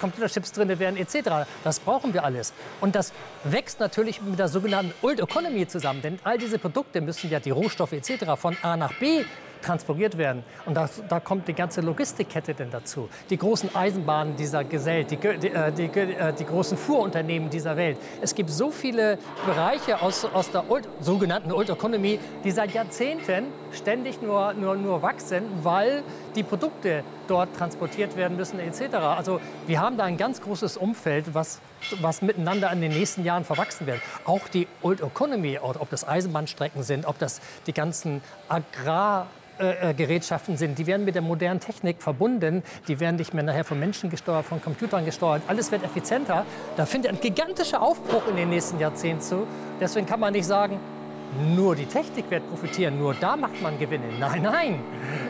Computerchips 0.00 0.52
drin 0.52 0.78
wären 0.78 0.96
etc. 0.96 1.46
Das 1.64 1.80
brauchen 1.80 2.14
wir 2.14 2.24
alles. 2.24 2.52
Und 2.80 2.94
das 2.94 3.12
wächst 3.44 3.80
natürlich 3.80 4.20
mit 4.22 4.38
der 4.38 4.48
sogenannten 4.48 4.92
Old 5.02 5.20
Economy 5.20 5.66
zusammen. 5.66 6.02
Denn 6.02 6.18
all 6.24 6.38
diese 6.38 6.58
Produkte 6.58 7.00
müssen 7.00 7.30
ja 7.30 7.40
die 7.40 7.50
Rohstoffe 7.50 7.92
etc. 7.92 8.36
von 8.36 8.56
A 8.62 8.76
nach 8.76 8.92
B 8.98 9.24
transportiert 9.62 10.16
werden. 10.16 10.44
Und 10.64 10.74
da, 10.74 10.88
da 11.08 11.20
kommt 11.20 11.48
die 11.48 11.52
ganze 11.52 11.80
Logistikkette 11.80 12.54
denn 12.54 12.70
dazu. 12.70 13.08
Die 13.30 13.36
großen 13.36 13.74
Eisenbahnen 13.74 14.36
dieser 14.36 14.64
Gesellschaft, 14.64 15.10
die, 15.10 15.38
die, 15.38 15.48
äh, 15.48 15.72
die, 15.72 15.84
äh, 15.84 16.32
die, 16.32 16.44
großen 16.44 16.76
Fuhrunternehmen 16.78 17.50
dieser 17.50 17.76
Welt. 17.76 17.98
Es 18.20 18.34
gibt 18.34 18.50
so 18.50 18.70
viele 18.70 19.18
Bereiche 19.44 20.00
aus, 20.00 20.24
aus 20.24 20.50
der 20.50 20.70
Old, 20.70 20.88
sogenannten 21.00 21.52
Old 21.52 21.68
Economy, 21.68 22.18
die 22.44 22.50
seit 22.50 22.72
Jahrzehnten 22.72 23.46
ständig 23.72 24.22
nur, 24.22 24.54
nur, 24.54 24.76
nur 24.76 25.02
wachsen, 25.02 25.44
weil 25.62 26.02
die 26.34 26.42
Produkte 26.42 27.02
dort 27.28 27.54
transportiert 27.56 28.16
werden 28.16 28.36
müssen 28.36 28.58
etc. 28.60 28.94
Also 28.94 29.40
wir 29.66 29.80
haben 29.80 29.96
da 29.96 30.04
ein 30.04 30.16
ganz 30.16 30.40
großes 30.40 30.76
Umfeld, 30.76 31.34
was, 31.34 31.60
was 32.00 32.22
miteinander 32.22 32.70
in 32.72 32.80
den 32.80 32.92
nächsten 32.92 33.24
Jahren 33.24 33.44
verwachsen 33.44 33.86
wird. 33.86 34.00
Auch 34.24 34.48
die 34.48 34.66
Old 34.82 35.00
Economy, 35.00 35.58
ob 35.58 35.90
das 35.90 36.06
Eisenbahnstrecken 36.06 36.82
sind, 36.82 37.06
ob 37.06 37.18
das 37.18 37.40
die 37.66 37.72
ganzen 37.72 38.22
Agrar 38.48 39.26
Gerätschaften 39.96 40.58
sind. 40.58 40.78
Die 40.78 40.86
werden 40.86 41.06
mit 41.06 41.14
der 41.14 41.22
modernen 41.22 41.60
Technik 41.60 42.02
verbunden. 42.02 42.62
Die 42.88 43.00
werden 43.00 43.16
nicht 43.16 43.32
mehr 43.32 43.42
nachher 43.42 43.64
von 43.64 43.80
Menschen 43.80 44.10
gesteuert, 44.10 44.44
von 44.44 44.60
Computern 44.60 45.06
gesteuert. 45.06 45.40
Alles 45.48 45.72
wird 45.72 45.82
effizienter. 45.82 46.44
Da 46.76 46.84
findet 46.84 47.12
ein 47.12 47.20
gigantischer 47.20 47.80
Aufbruch 47.80 48.26
in 48.28 48.36
den 48.36 48.50
nächsten 48.50 48.78
Jahrzehnten 48.78 49.22
zu. 49.22 49.46
Deswegen 49.80 50.04
kann 50.04 50.20
man 50.20 50.34
nicht 50.34 50.44
sagen, 50.44 50.78
nur 51.54 51.74
die 51.74 51.86
Technik 51.86 52.30
wird 52.30 52.46
profitieren, 52.50 52.98
nur 52.98 53.14
da 53.14 53.34
macht 53.36 53.60
man 53.62 53.78
Gewinne. 53.78 54.04
Nein, 54.20 54.42
nein. 54.42 54.80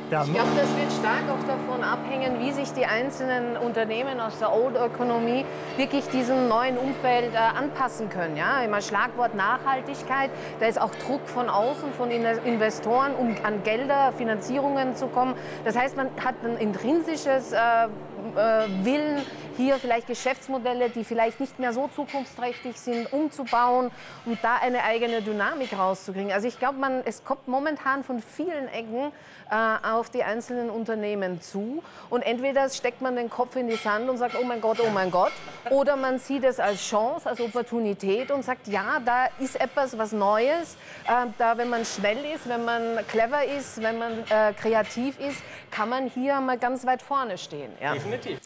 Ich 0.08 0.12
glaube, 0.12 0.50
das 0.54 0.76
wird 0.76 0.92
stark 1.00 1.24
auch 1.28 1.44
davon 1.48 1.82
abhängen, 1.82 2.38
wie 2.38 2.52
sich 2.52 2.72
die 2.72 2.86
einzelnen 2.86 3.56
Unternehmen 3.56 4.20
aus 4.20 4.38
der 4.38 4.54
Old 4.54 4.76
Economy 4.76 5.44
wirklich 5.76 6.08
diesem 6.10 6.46
neuen 6.46 6.78
Umfeld 6.78 7.34
äh, 7.34 7.38
anpassen 7.38 8.08
können. 8.08 8.36
Ja? 8.36 8.62
Immer 8.62 8.82
Schlagwort 8.82 9.34
Nachhaltigkeit. 9.34 10.30
Da 10.60 10.66
ist 10.66 10.80
auch 10.80 10.94
Druck 10.94 11.28
von 11.28 11.48
außen, 11.48 11.92
von 11.92 12.12
Investoren, 12.12 13.16
um 13.16 13.34
an 13.42 13.64
Gelder, 13.64 14.12
Finanzierungen 14.16 14.94
zu 14.94 15.08
kommen. 15.08 15.34
Das 15.64 15.76
heißt, 15.76 15.96
man 15.96 16.06
hat 16.24 16.36
ein 16.44 16.56
intrinsisches 16.56 17.50
äh, 17.50 17.58
äh, 17.58 18.84
Willen, 18.84 19.22
hier 19.56 19.78
vielleicht 19.78 20.06
Geschäftsmodelle, 20.06 20.90
die 20.90 21.04
vielleicht 21.04 21.40
nicht 21.40 21.58
mehr 21.58 21.72
so 21.72 21.88
zukunftsträchtig 21.88 22.78
sind, 22.78 23.12
umzubauen, 23.12 23.90
um 24.24 24.38
da 24.42 24.56
eine 24.56 24.82
eigene 24.82 25.22
Dynamik 25.22 25.72
rauszukriegen. 25.76 26.32
Also 26.32 26.48
ich 26.48 26.58
glaube, 26.58 26.76
es 27.04 27.24
kommt 27.24 27.48
momentan 27.48 28.04
von 28.04 28.20
vielen 28.20 28.68
Ecken 28.68 29.12
äh, 29.50 29.86
auf 29.86 30.10
die 30.10 30.24
einzelnen 30.24 30.70
Unternehmen 30.70 31.40
zu. 31.40 31.82
Und 32.10 32.22
entweder 32.22 32.68
steckt 32.68 33.00
man 33.00 33.16
den 33.16 33.30
Kopf 33.30 33.56
in 33.56 33.68
die 33.68 33.76
Sand 33.76 34.08
und 34.08 34.18
sagt, 34.18 34.36
oh 34.40 34.44
mein 34.44 34.60
Gott, 34.60 34.80
oh 34.80 34.90
mein 34.90 35.10
Gott, 35.10 35.32
oder 35.70 35.96
man 35.96 36.18
sieht 36.18 36.44
es 36.44 36.60
als 36.60 36.80
Chance, 36.80 37.28
als 37.28 37.40
Opportunität 37.40 38.30
und 38.30 38.44
sagt, 38.44 38.68
ja, 38.68 39.00
da 39.04 39.26
ist 39.38 39.60
etwas, 39.60 39.96
was 39.96 40.12
Neues. 40.12 40.76
Äh, 41.06 41.26
da, 41.38 41.56
wenn 41.58 41.70
man 41.70 41.84
schnell 41.84 42.24
ist, 42.34 42.48
wenn 42.48 42.64
man 42.64 42.98
clever 43.08 43.44
ist, 43.44 43.82
wenn 43.82 43.98
man 43.98 44.24
äh, 44.28 44.52
kreativ 44.52 45.18
ist, 45.18 45.42
kann 45.70 45.88
man 45.88 46.08
hier 46.08 46.40
mal 46.40 46.58
ganz 46.58 46.86
weit 46.86 47.02
vorne 47.02 47.38
stehen. 47.38 47.70
Ja. 47.80 47.94
Definitiv. 47.94 48.40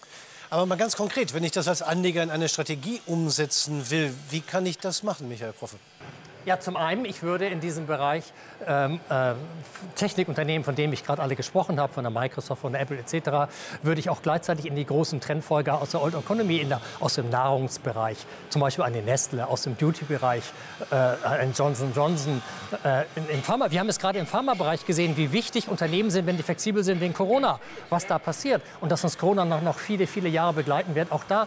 Aber 0.50 0.66
mal 0.66 0.76
ganz 0.76 0.96
konkret, 0.96 1.32
wenn 1.32 1.44
ich 1.44 1.52
das 1.52 1.68
als 1.68 1.80
Anleger 1.80 2.24
in 2.24 2.30
eine 2.30 2.48
Strategie 2.48 3.00
umsetzen 3.06 3.88
will, 3.88 4.12
wie 4.30 4.40
kann 4.40 4.66
ich 4.66 4.78
das 4.78 5.04
machen, 5.04 5.28
Michael 5.28 5.52
Proffe? 5.52 5.76
Ja, 6.46 6.58
zum 6.58 6.76
einen, 6.76 7.04
ich 7.04 7.22
würde 7.22 7.46
in 7.46 7.60
diesem 7.60 7.86
Bereich 7.86 8.24
ähm, 8.66 8.98
äh, 9.10 9.34
Technikunternehmen, 9.94 10.64
von 10.64 10.74
denen 10.74 10.92
ich 10.94 11.04
gerade 11.04 11.20
alle 11.20 11.36
gesprochen 11.36 11.78
habe, 11.78 11.92
von 11.92 12.02
der 12.02 12.10
Microsoft, 12.10 12.62
von 12.62 12.72
der 12.72 12.80
Apple 12.80 12.96
etc., 12.98 13.52
würde 13.82 14.00
ich 14.00 14.08
auch 14.08 14.22
gleichzeitig 14.22 14.64
in 14.64 14.74
die 14.74 14.86
großen 14.86 15.20
Trendfolger 15.20 15.82
aus 15.82 15.90
der 15.90 16.02
Old 16.02 16.14
Economy, 16.14 16.64
der, 16.64 16.80
aus 16.98 17.14
dem 17.14 17.28
Nahrungsbereich, 17.28 18.16
zum 18.48 18.62
Beispiel 18.62 18.84
eine 18.84 19.02
Nestle, 19.02 19.46
aus 19.48 19.62
dem 19.62 19.74
Beauty-Bereich, 19.74 20.44
äh, 20.90 20.94
ein 21.26 21.52
Johnson 21.52 21.92
Johnson, 21.94 22.40
äh, 22.84 23.04
im 23.32 23.42
Pharma. 23.42 23.70
Wir 23.70 23.80
haben 23.80 23.90
es 23.90 23.98
gerade 23.98 24.18
im 24.18 24.26
Pharmabereich 24.26 24.86
gesehen, 24.86 25.18
wie 25.18 25.32
wichtig 25.32 25.68
Unternehmen 25.68 26.10
sind, 26.10 26.26
wenn 26.26 26.38
die 26.38 26.42
flexibel 26.42 26.82
sind 26.82 27.02
wegen 27.02 27.12
Corona, 27.12 27.60
was 27.90 28.06
da 28.06 28.18
passiert 28.18 28.62
und 28.80 28.90
dass 28.90 29.04
uns 29.04 29.18
Corona 29.18 29.44
noch, 29.44 29.60
noch 29.60 29.78
viele, 29.78 30.06
viele 30.06 30.30
Jahre 30.30 30.54
begleiten 30.54 30.94
wird. 30.94 31.12
Auch 31.12 31.24
da 31.24 31.46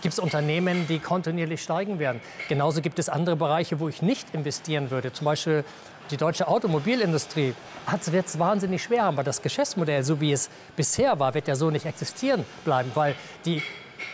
gibt 0.00 0.14
es 0.14 0.18
Unternehmen, 0.18 0.86
die 0.88 1.00
kontinuierlich 1.00 1.62
steigen 1.62 1.98
werden. 1.98 2.22
Genauso 2.48 2.80
gibt 2.80 2.98
es 2.98 3.10
andere 3.10 3.36
Bereiche, 3.36 3.78
wo 3.78 3.88
ich 3.88 4.05
nicht 4.06 4.34
investieren 4.34 4.90
würde, 4.90 5.12
zum 5.12 5.24
Beispiel 5.24 5.64
die 6.10 6.16
deutsche 6.16 6.46
Automobilindustrie 6.46 7.54
hat 7.86 8.06
es 8.06 8.38
wahnsinnig 8.38 8.82
schwer, 8.82 9.04
aber 9.04 9.24
das 9.24 9.42
Geschäftsmodell, 9.42 10.04
so 10.04 10.20
wie 10.20 10.32
es 10.32 10.48
bisher 10.76 11.18
war, 11.18 11.34
wird 11.34 11.48
ja 11.48 11.56
so 11.56 11.70
nicht 11.70 11.84
existieren 11.84 12.44
bleiben, 12.64 12.92
weil 12.94 13.16
die 13.44 13.60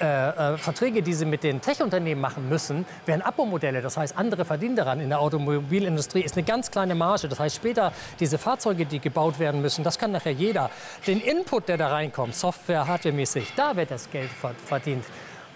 äh, 0.00 0.54
äh, 0.54 0.58
Verträge, 0.58 1.02
die 1.02 1.12
sie 1.12 1.24
mit 1.24 1.42
den 1.42 1.60
Tech-Unternehmen 1.60 2.20
machen 2.20 2.48
müssen, 2.48 2.86
wären 3.06 3.22
Abo-Modelle. 3.22 3.82
Das 3.82 3.96
heißt, 3.96 4.16
andere 4.16 4.44
verdienen 4.44 4.76
daran. 4.76 5.00
In 5.00 5.10
der 5.10 5.20
Automobilindustrie 5.20 6.22
ist 6.22 6.36
eine 6.36 6.44
ganz 6.44 6.70
kleine 6.70 6.94
Marge. 6.94 7.28
Das 7.28 7.38
heißt, 7.38 7.56
später 7.56 7.92
diese 8.18 8.38
Fahrzeuge, 8.38 8.86
die 8.86 9.00
gebaut 9.00 9.38
werden 9.38 9.60
müssen, 9.60 9.84
das 9.84 9.98
kann 9.98 10.12
nachher 10.12 10.32
jeder. 10.32 10.70
Den 11.06 11.20
Input, 11.20 11.68
der 11.68 11.76
da 11.76 11.88
reinkommt, 11.88 12.34
Software, 12.34 12.86
Hardware-mäßig, 12.86 13.52
da 13.56 13.76
wird 13.76 13.90
das 13.90 14.10
Geld 14.10 14.30
verdient. 14.66 15.04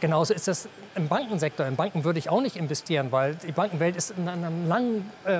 Genauso 0.00 0.35
ist 0.35 0.47
es 0.47 0.69
im 0.95 1.09
Bankensektor. 1.09 1.67
In 1.67 1.76
Banken 1.76 2.05
würde 2.05 2.19
ich 2.19 2.29
auch 2.29 2.43
nicht 2.43 2.57
investieren, 2.57 3.11
weil 3.12 3.35
die 3.37 3.53
Bankenwelt 3.53 3.97
ist 3.97 4.11
in 4.11 4.29
einem 4.29 4.69
langen 4.69 5.11
äh, 5.25 5.33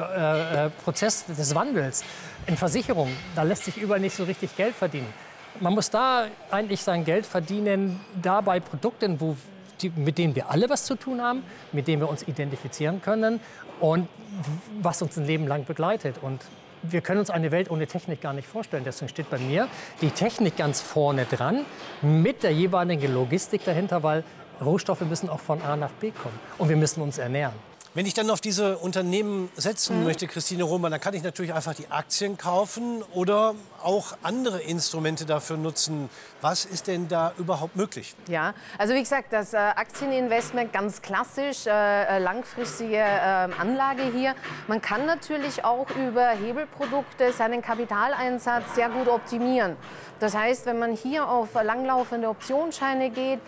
äh, 0.67 0.71
Prozess 0.85 1.27
des 1.27 1.55
Wandels. 1.55 2.05
In 2.47 2.57
Versicherungen, 2.57 3.15
da 3.35 3.43
lässt 3.43 3.65
sich 3.65 3.77
überall 3.77 4.01
nicht 4.01 4.17
so 4.17 4.25
richtig 4.25 4.57
Geld 4.57 4.75
verdienen. 4.75 5.13
Man 5.61 5.75
muss 5.75 5.91
da 5.91 6.27
eigentlich 6.51 6.83
sein 6.83 7.05
Geld 7.05 7.27
verdienen, 7.27 8.01
da 8.21 8.41
bei 8.41 8.61
Produkten, 8.61 9.21
wo 9.21 9.37
die, 9.81 9.91
mit 9.91 10.17
denen 10.17 10.35
wir 10.35 10.51
alle 10.51 10.69
was 10.71 10.85
zu 10.85 10.95
tun 10.95 11.21
haben, 11.21 11.43
mit 11.73 11.87
denen 11.87 12.01
wir 12.01 12.09
uns 12.09 12.27
identifizieren 12.27 13.03
können 13.03 13.41
und 13.81 14.09
was 14.81 15.03
uns 15.03 15.19
ein 15.19 15.27
Leben 15.27 15.47
lang 15.47 15.65
begleitet. 15.65 16.17
Und 16.23 16.41
wir 16.83 17.01
können 17.01 17.21
uns 17.21 17.31
eine 17.31 17.51
Welt 17.51 17.71
ohne 17.71 17.87
Technik 17.87 18.21
gar 18.21 18.33
nicht 18.33 18.47
vorstellen. 18.47 18.85
Deswegen 18.85 19.09
steht 19.09 19.31
bei 19.31 19.39
mir 19.39 19.69
die 20.01 20.11
Technik 20.11 20.57
ganz 20.57 20.81
vorne 20.81 21.25
dran 21.25 21.65
mit 22.03 22.43
der 22.43 22.53
jeweiligen 22.53 23.13
Logistik 23.13 23.65
dahinter, 23.65 24.03
weil 24.03 24.25
Rohstoffe 24.61 25.03
müssen 25.03 25.29
auch 25.29 25.41
von 25.41 25.63
A 25.63 25.77
nach 25.77 25.91
B 25.93 26.11
kommen 26.11 26.39
und 26.59 26.69
wir 26.69 26.77
müssen 26.77 27.03
uns 27.03 27.19
ernähren. 27.19 27.55
Wenn 27.97 28.05
ich 28.05 28.13
dann 28.13 28.29
auf 28.29 28.43
diese 28.43 28.77
Unternehmen 28.77 29.49
setzen 29.57 30.01
mhm. 30.01 30.05
möchte, 30.05 30.27
Christine 30.27 30.65
Roman, 30.65 30.91
dann 30.91 31.01
kann 31.01 31.15
ich 31.15 31.23
natürlich 31.23 31.55
einfach 31.55 31.73
die 31.73 31.91
Aktien 31.91 32.37
kaufen 32.37 33.03
oder 33.15 33.55
auch 33.83 34.19
andere 34.23 34.61
Instrumente 34.61 35.25
dafür 35.25 35.57
nutzen. 35.57 36.11
Was 36.43 36.67
ist 36.67 36.89
denn 36.89 37.09
da 37.09 37.33
überhaupt 37.39 37.75
möglich? 37.75 38.15
Ja, 38.29 38.53
also 38.77 38.93
wie 38.93 39.01
gesagt, 39.01 39.33
das 39.33 39.55
äh, 39.55 39.57
Aktieninvestment 39.57 40.75
ganz 40.75 41.01
klassisch, 41.01 41.67
äh, 41.67 42.17
äh 42.17 42.19
langfristige 42.19 42.99
äh, 42.99 43.49
Anlage 43.59 44.03
hier. 44.15 44.35
Man 44.69 44.83
kann 44.83 45.07
natürlich 45.07 45.65
auch 45.65 45.89
über 45.97 46.29
Hebelprodukte 46.33 47.33
seinen 47.33 47.63
Kapitaleinsatz 47.63 48.75
sehr 48.75 48.91
gut 48.91 49.09
optimieren. 49.09 49.75
Das 50.21 50.37
heißt, 50.37 50.67
wenn 50.67 50.79
man 50.79 50.95
hier 50.95 51.27
auf 51.27 51.55
langlaufende 51.55 52.29
Optionsscheine 52.29 53.09
geht, 53.09 53.41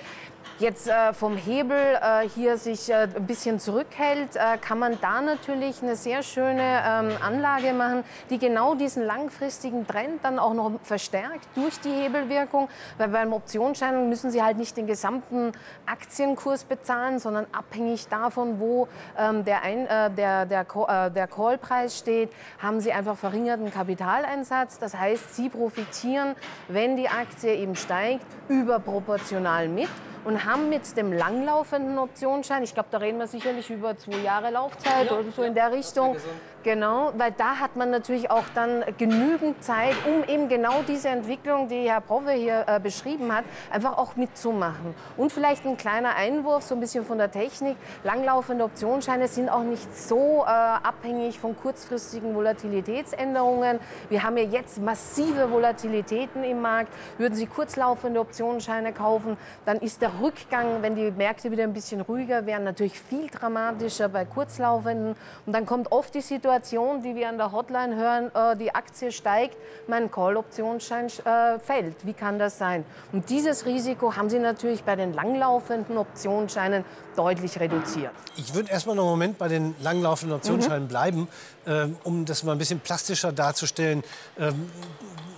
jetzt 0.59 0.89
äh, 0.89 1.13
vom 1.13 1.37
Hebel 1.37 1.77
äh, 1.77 2.29
hier 2.29 2.57
sich 2.57 2.91
äh, 2.91 3.09
ein 3.15 3.27
bisschen 3.27 3.61
zurückhält, 3.61 4.37
äh, 4.37 4.59
kann 4.59 4.79
man 4.79 4.99
da 5.01 5.21
natürlich 5.21 5.83
eine 5.83 5.97
sehr 5.97 6.23
schöne 6.23 6.63
ähm, 6.63 7.11
Anlage 7.23 7.73
machen, 7.73 8.05
die 8.31 8.39
genau 8.39 8.75
diesen 8.75 9.05
langfristigen 9.05 9.87
Trend 9.87 10.25
dann 10.25 10.39
auch 10.39 10.55
noch 10.55 10.73
verstärkt 10.83 11.47
durch 11.55 11.79
die 11.81 11.91
Hebelwirkung. 11.91 12.69
Weil 12.99 13.09
beim 13.09 13.33
Optionsschein 13.33 14.09
müssen 14.09 14.31
Sie 14.31 14.43
halt 14.43 14.59
nicht 14.59 14.77
den 14.77 14.87
gesamten 14.87 15.53
Aktienkurs 15.87 16.65
bezahlen, 16.65 17.19
sondern 17.19 17.47
abhängig 17.53 18.09
davon, 18.09 18.59
wo 18.59 18.89
ähm, 19.17 19.45
der, 19.45 19.63
Ein, 19.63 19.87
äh, 19.87 20.11
der, 20.11 20.47
der, 20.47 20.67
äh, 20.89 21.11
der 21.11 21.29
Callpreis 21.29 21.99
steht, 21.99 22.31
haben 22.61 22.81
Sie 22.81 22.93
einfach 22.93 23.17
verringerten 23.17 23.73
Kapitaleinsatz. 23.73 24.79
Das 24.79 24.97
heißt, 24.97 25.37
Sie 25.37 25.49
profitieren, 25.49 26.35
wenn 26.69 26.97
die 26.97 27.09
Aktie 27.09 27.55
eben 27.55 27.77
steigt, 27.77 28.27
überproportional 28.49 29.69
mit 29.69 29.89
und 30.25 30.45
haben 30.45 30.69
mit 30.69 30.97
dem 30.97 31.13
langlaufenden 31.13 31.99
Optionsschein, 31.99 32.63
ich 32.63 32.75
glaube, 32.75 32.89
da 32.91 32.99
reden 32.99 33.19
wir 33.19 33.27
sicherlich 33.27 33.71
über 33.71 33.97
zwei 33.97 34.19
Jahre 34.19 34.51
Laufzeit 34.51 35.11
ja, 35.11 35.17
oder 35.17 35.31
so 35.31 35.43
ja, 35.43 35.49
in 35.49 35.55
der 35.55 35.73
Richtung, 35.73 36.17
Genau, 36.65 37.13
weil 37.17 37.31
da 37.33 37.61
hat 37.61 37.77
man 37.77 37.91
natürlich 37.91 38.33
auch 38.33 38.45
dann 38.53 38.85
genügend 38.99 39.63
Zeit, 39.63 39.95
um 40.07 40.25
eben 40.25 40.49
genau 40.49 40.83
diese 40.87 41.09
Entwicklung, 41.09 41.69
die 41.69 41.89
Herr 41.89 42.01
Prove 42.01 42.33
hier 42.33 42.65
äh, 42.67 42.81
beschrieben 42.81 43.33
hat, 43.33 43.45
einfach 43.71 43.97
auch 43.97 44.17
mitzumachen. 44.17 44.95
Und 45.17 45.33
vielleicht 45.33 45.65
ein 45.65 45.77
kleiner 45.77 46.17
Einwurf, 46.17 46.65
so 46.65 46.75
ein 46.75 46.81
bisschen 46.81 47.07
von 47.07 47.17
der 47.17 47.31
Technik. 47.31 47.77
Langlaufende 48.03 48.65
Optionsscheine 48.65 49.29
sind 49.29 49.49
auch 49.49 49.63
nicht 49.63 49.97
so 49.97 50.45
äh, 50.45 50.51
abhängig 50.51 51.39
von 51.39 51.57
kurzfristigen 51.57 52.35
Volatilitätsänderungen. 52.35 53.79
Wir 54.09 54.25
haben 54.25 54.37
ja 54.37 54.45
jetzt 54.45 54.79
massive 54.83 55.53
Volatilitäten 55.53 56.43
im 56.43 56.61
Markt. 56.61 56.93
Würden 57.19 57.35
Sie 57.35 57.47
kurzlaufende 57.47 58.19
Optionsscheine 58.19 58.93
kaufen, 58.93 59.37
dann 59.65 59.79
ist 59.79 60.03
der 60.03 60.08
Rückgang, 60.21 60.83
wenn 60.83 60.95
die 60.95 61.11
Märkte 61.11 61.51
wieder 61.51 61.65
ein 61.65 61.73
bisschen 61.73 62.01
ruhiger 62.01 62.47
wären, 62.47 62.65
natürlich 62.65 62.99
viel 63.01 63.29
dramatischer 63.29 64.09
bei 64.09 64.25
kurzlaufenden. 64.25 65.15
Und 65.47 65.53
dann 65.53 65.67
kommt 65.67 65.93
oft 65.93 66.15
die 66.15 66.21
Situation, 66.21 67.03
die 67.03 67.15
wir 67.15 67.29
an 67.29 67.39
der 67.39 67.53
Hotline 67.53 67.97
hören, 67.97 68.31
äh, 68.35 68.57
die 68.57 68.75
Aktie 68.75 69.13
steigt, 69.13 69.57
mein 69.87 70.11
Call-Optionsschein 70.11 71.07
äh, 71.07 71.59
fällt. 71.59 72.07
Wie 72.07 72.15
kann 72.15 72.39
das 72.39 72.59
sein? 72.59 72.85
Und 73.13 73.31
dieses 73.31 73.67
Risiko 73.67 74.17
haben 74.17 74.31
Sie 74.31 74.39
natürlich 74.39 74.85
bei 74.85 74.97
den 74.97 75.13
langlaufenden 75.13 75.97
Optionsscheinen 75.99 76.85
deutlich 77.17 77.59
reduziert. 77.59 78.13
Ich 78.37 78.55
würde 78.55 78.71
erstmal 78.71 78.95
noch 78.95 79.03
einen 79.03 79.11
Moment 79.11 79.39
bei 79.39 79.49
den 79.49 79.75
langlaufenden 79.81 80.37
Optionsscheinen 80.37 80.85
mhm. 80.85 80.89
bleiben, 80.89 81.29
äh, 81.67 81.87
um 82.05 82.25
das 82.25 82.45
mal 82.45 82.53
ein 82.53 82.59
bisschen 82.59 82.81
plastischer 82.81 83.33
darzustellen. 83.33 84.05
Ähm, 84.39 84.71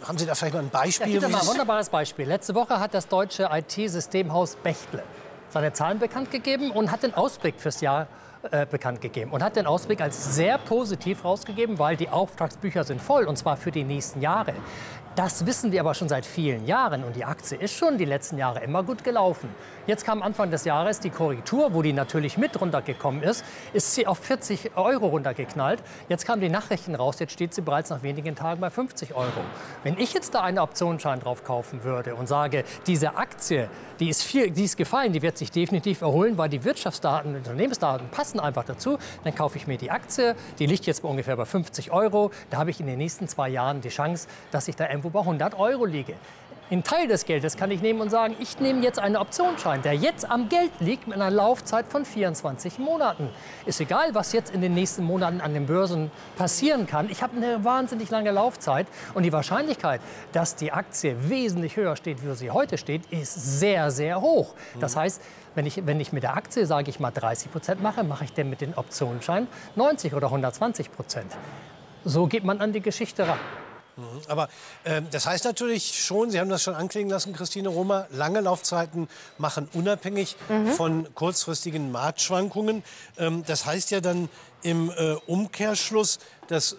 haben 0.06 0.18
Sie 0.18 0.26
da 0.26 0.34
vielleicht 0.34 0.54
mal 0.54 0.60
ein 0.60 0.70
Beispiel? 0.70 1.20
Ja, 1.20 1.28
mal 1.28 1.40
ein 1.40 1.46
wunderbares 1.46 1.88
Beispiel. 1.88 2.26
Letzte 2.26 2.54
Woche 2.54 2.80
hat 2.80 2.94
das 2.94 3.08
deutsche 3.08 3.48
IT-Systemhaus 3.52 4.56
Bechtle 4.62 5.02
seine 5.50 5.72
Zahlen 5.72 5.98
bekannt 5.98 6.30
gegeben 6.30 6.70
und 6.70 6.90
hat 6.90 7.02
den 7.02 7.14
Ausblick 7.14 7.60
fürs 7.60 7.80
Jahr 7.80 8.06
äh, 8.50 8.66
bekannt 8.66 9.00
gegeben 9.00 9.32
und 9.32 9.42
hat 9.42 9.56
den 9.56 9.66
Ausblick 9.66 10.00
als 10.00 10.34
sehr 10.34 10.56
positiv 10.58 11.24
rausgegeben, 11.24 11.78
weil 11.78 11.96
die 11.96 12.08
Auftragsbücher 12.08 12.84
sind 12.84 13.00
voll 13.02 13.24
und 13.24 13.36
zwar 13.36 13.56
für 13.56 13.70
die 13.70 13.84
nächsten 13.84 14.22
Jahre. 14.22 14.54
Das 15.16 15.44
wissen 15.44 15.72
wir 15.72 15.80
aber 15.80 15.94
schon 15.94 16.08
seit 16.08 16.24
vielen 16.24 16.66
Jahren 16.66 17.02
und 17.02 17.16
die 17.16 17.24
Aktie 17.24 17.58
ist 17.58 17.74
schon 17.74 17.98
die 17.98 18.04
letzten 18.04 18.38
Jahre 18.38 18.60
immer 18.60 18.84
gut 18.84 19.02
gelaufen. 19.02 19.48
Jetzt 19.88 20.04
kam 20.04 20.22
Anfang 20.22 20.52
des 20.52 20.64
Jahres 20.64 21.00
die 21.00 21.10
Korrektur, 21.10 21.74
wo 21.74 21.82
die 21.82 21.92
natürlich 21.92 22.38
mit 22.38 22.60
runtergekommen 22.60 23.24
ist, 23.24 23.44
ist 23.72 23.92
sie 23.92 24.06
auf 24.06 24.18
40 24.18 24.76
Euro 24.76 25.08
runtergeknallt. 25.08 25.82
Jetzt 26.08 26.26
kamen 26.26 26.40
die 26.40 26.48
Nachrichten 26.48 26.94
raus, 26.94 27.18
jetzt 27.18 27.32
steht 27.32 27.54
sie 27.54 27.60
bereits 27.60 27.90
nach 27.90 28.04
wenigen 28.04 28.36
Tagen 28.36 28.60
bei 28.60 28.70
50 28.70 29.16
Euro. 29.16 29.40
Wenn 29.82 29.98
ich 29.98 30.12
jetzt 30.14 30.32
da 30.32 30.42
einen 30.42 30.60
Optionsschein 30.60 31.18
drauf 31.18 31.42
kaufen 31.42 31.82
würde 31.82 32.14
und 32.14 32.28
sage, 32.28 32.62
diese 32.86 33.16
Aktie, 33.16 33.68
die 33.98 34.10
ist, 34.10 34.22
viel, 34.22 34.52
die 34.52 34.64
ist 34.64 34.76
gefallen, 34.76 35.12
die 35.12 35.22
wird 35.22 35.36
sich 35.36 35.50
definitiv 35.50 36.02
erholen, 36.02 36.38
weil 36.38 36.48
die 36.48 36.62
Wirtschaftsdaten, 36.62 37.34
Unternehmensdaten 37.34 38.08
passen 38.10 38.38
einfach 38.38 38.64
dazu, 38.64 38.96
dann 39.24 39.34
kaufe 39.34 39.58
ich 39.58 39.66
mir 39.66 39.76
die 39.76 39.90
Aktie, 39.90 40.36
die 40.60 40.66
liegt 40.66 40.86
jetzt 40.86 41.02
ungefähr 41.02 41.36
bei 41.36 41.46
50 41.46 41.90
Euro. 41.90 42.30
Da 42.48 42.58
habe 42.58 42.70
ich 42.70 42.78
in 42.78 42.86
den 42.86 42.98
nächsten 42.98 43.26
zwei 43.26 43.48
Jahren 43.48 43.80
die 43.80 43.88
Chance, 43.88 44.28
dass 44.52 44.68
ich 44.68 44.76
da 44.76 44.84
irgendwo 45.00 45.10
bei 45.10 45.20
100 45.20 45.58
Euro 45.58 45.86
liege. 45.86 46.14
Ein 46.70 46.84
Teil 46.84 47.08
des 47.08 47.24
Geldes 47.24 47.56
kann 47.56 47.72
ich 47.72 47.82
nehmen 47.82 48.00
und 48.00 48.10
sagen, 48.10 48.36
ich 48.38 48.60
nehme 48.60 48.80
jetzt 48.84 49.00
einen 49.00 49.16
Optionsschein, 49.16 49.82
der 49.82 49.94
jetzt 49.94 50.30
am 50.30 50.48
Geld 50.48 50.70
liegt 50.78 51.08
mit 51.08 51.16
einer 51.16 51.28
Laufzeit 51.28 51.88
von 51.88 52.04
24 52.04 52.78
Monaten. 52.78 53.28
Ist 53.66 53.80
egal, 53.80 54.14
was 54.14 54.32
jetzt 54.32 54.54
in 54.54 54.60
den 54.60 54.74
nächsten 54.74 55.02
Monaten 55.02 55.40
an 55.40 55.52
den 55.52 55.66
Börsen 55.66 56.12
passieren 56.36 56.86
kann. 56.86 57.10
Ich 57.10 57.24
habe 57.24 57.36
eine 57.36 57.64
wahnsinnig 57.64 58.08
lange 58.10 58.30
Laufzeit 58.30 58.86
und 59.14 59.24
die 59.24 59.32
Wahrscheinlichkeit, 59.32 60.00
dass 60.30 60.54
die 60.54 60.70
Aktie 60.70 61.16
wesentlich 61.28 61.76
höher 61.76 61.96
steht, 61.96 62.24
wie 62.24 62.32
sie 62.36 62.52
heute 62.52 62.78
steht, 62.78 63.04
ist 63.10 63.58
sehr, 63.58 63.90
sehr 63.90 64.20
hoch. 64.20 64.54
Das 64.78 64.94
heißt, 64.94 65.20
wenn 65.56 65.66
ich, 65.66 65.84
wenn 65.86 65.98
ich 65.98 66.12
mit 66.12 66.22
der 66.22 66.36
Aktie, 66.36 66.66
sage 66.66 66.88
ich 66.88 67.00
mal, 67.00 67.10
30 67.10 67.50
Prozent 67.50 67.82
mache, 67.82 68.04
mache 68.04 68.22
ich 68.22 68.32
denn 68.32 68.48
mit 68.48 68.60
dem 68.60 68.74
Optionsschein 68.76 69.48
90 69.74 70.14
oder 70.14 70.28
120 70.28 70.92
Prozent. 70.92 71.32
So 72.04 72.28
geht 72.28 72.44
man 72.44 72.60
an 72.60 72.72
die 72.72 72.80
Geschichte 72.80 73.26
ran. 73.26 73.38
Mhm. 74.00 74.20
Aber 74.28 74.48
äh, 74.84 75.02
das 75.10 75.26
heißt 75.26 75.44
natürlich 75.44 76.04
schon, 76.04 76.30
Sie 76.30 76.40
haben 76.40 76.50
das 76.50 76.62
schon 76.62 76.74
anklingen 76.74 77.10
lassen, 77.10 77.32
Christine 77.32 77.68
Roma, 77.68 78.06
lange 78.10 78.40
Laufzeiten 78.40 79.08
machen 79.38 79.68
unabhängig 79.72 80.36
mhm. 80.48 80.68
von 80.68 81.14
kurzfristigen 81.14 81.92
Marktschwankungen. 81.92 82.82
Ähm, 83.18 83.44
das 83.46 83.66
heißt 83.66 83.90
ja 83.90 84.00
dann 84.00 84.28
im 84.62 84.90
äh, 84.90 85.14
Umkehrschluss, 85.26 86.18
dass 86.48 86.76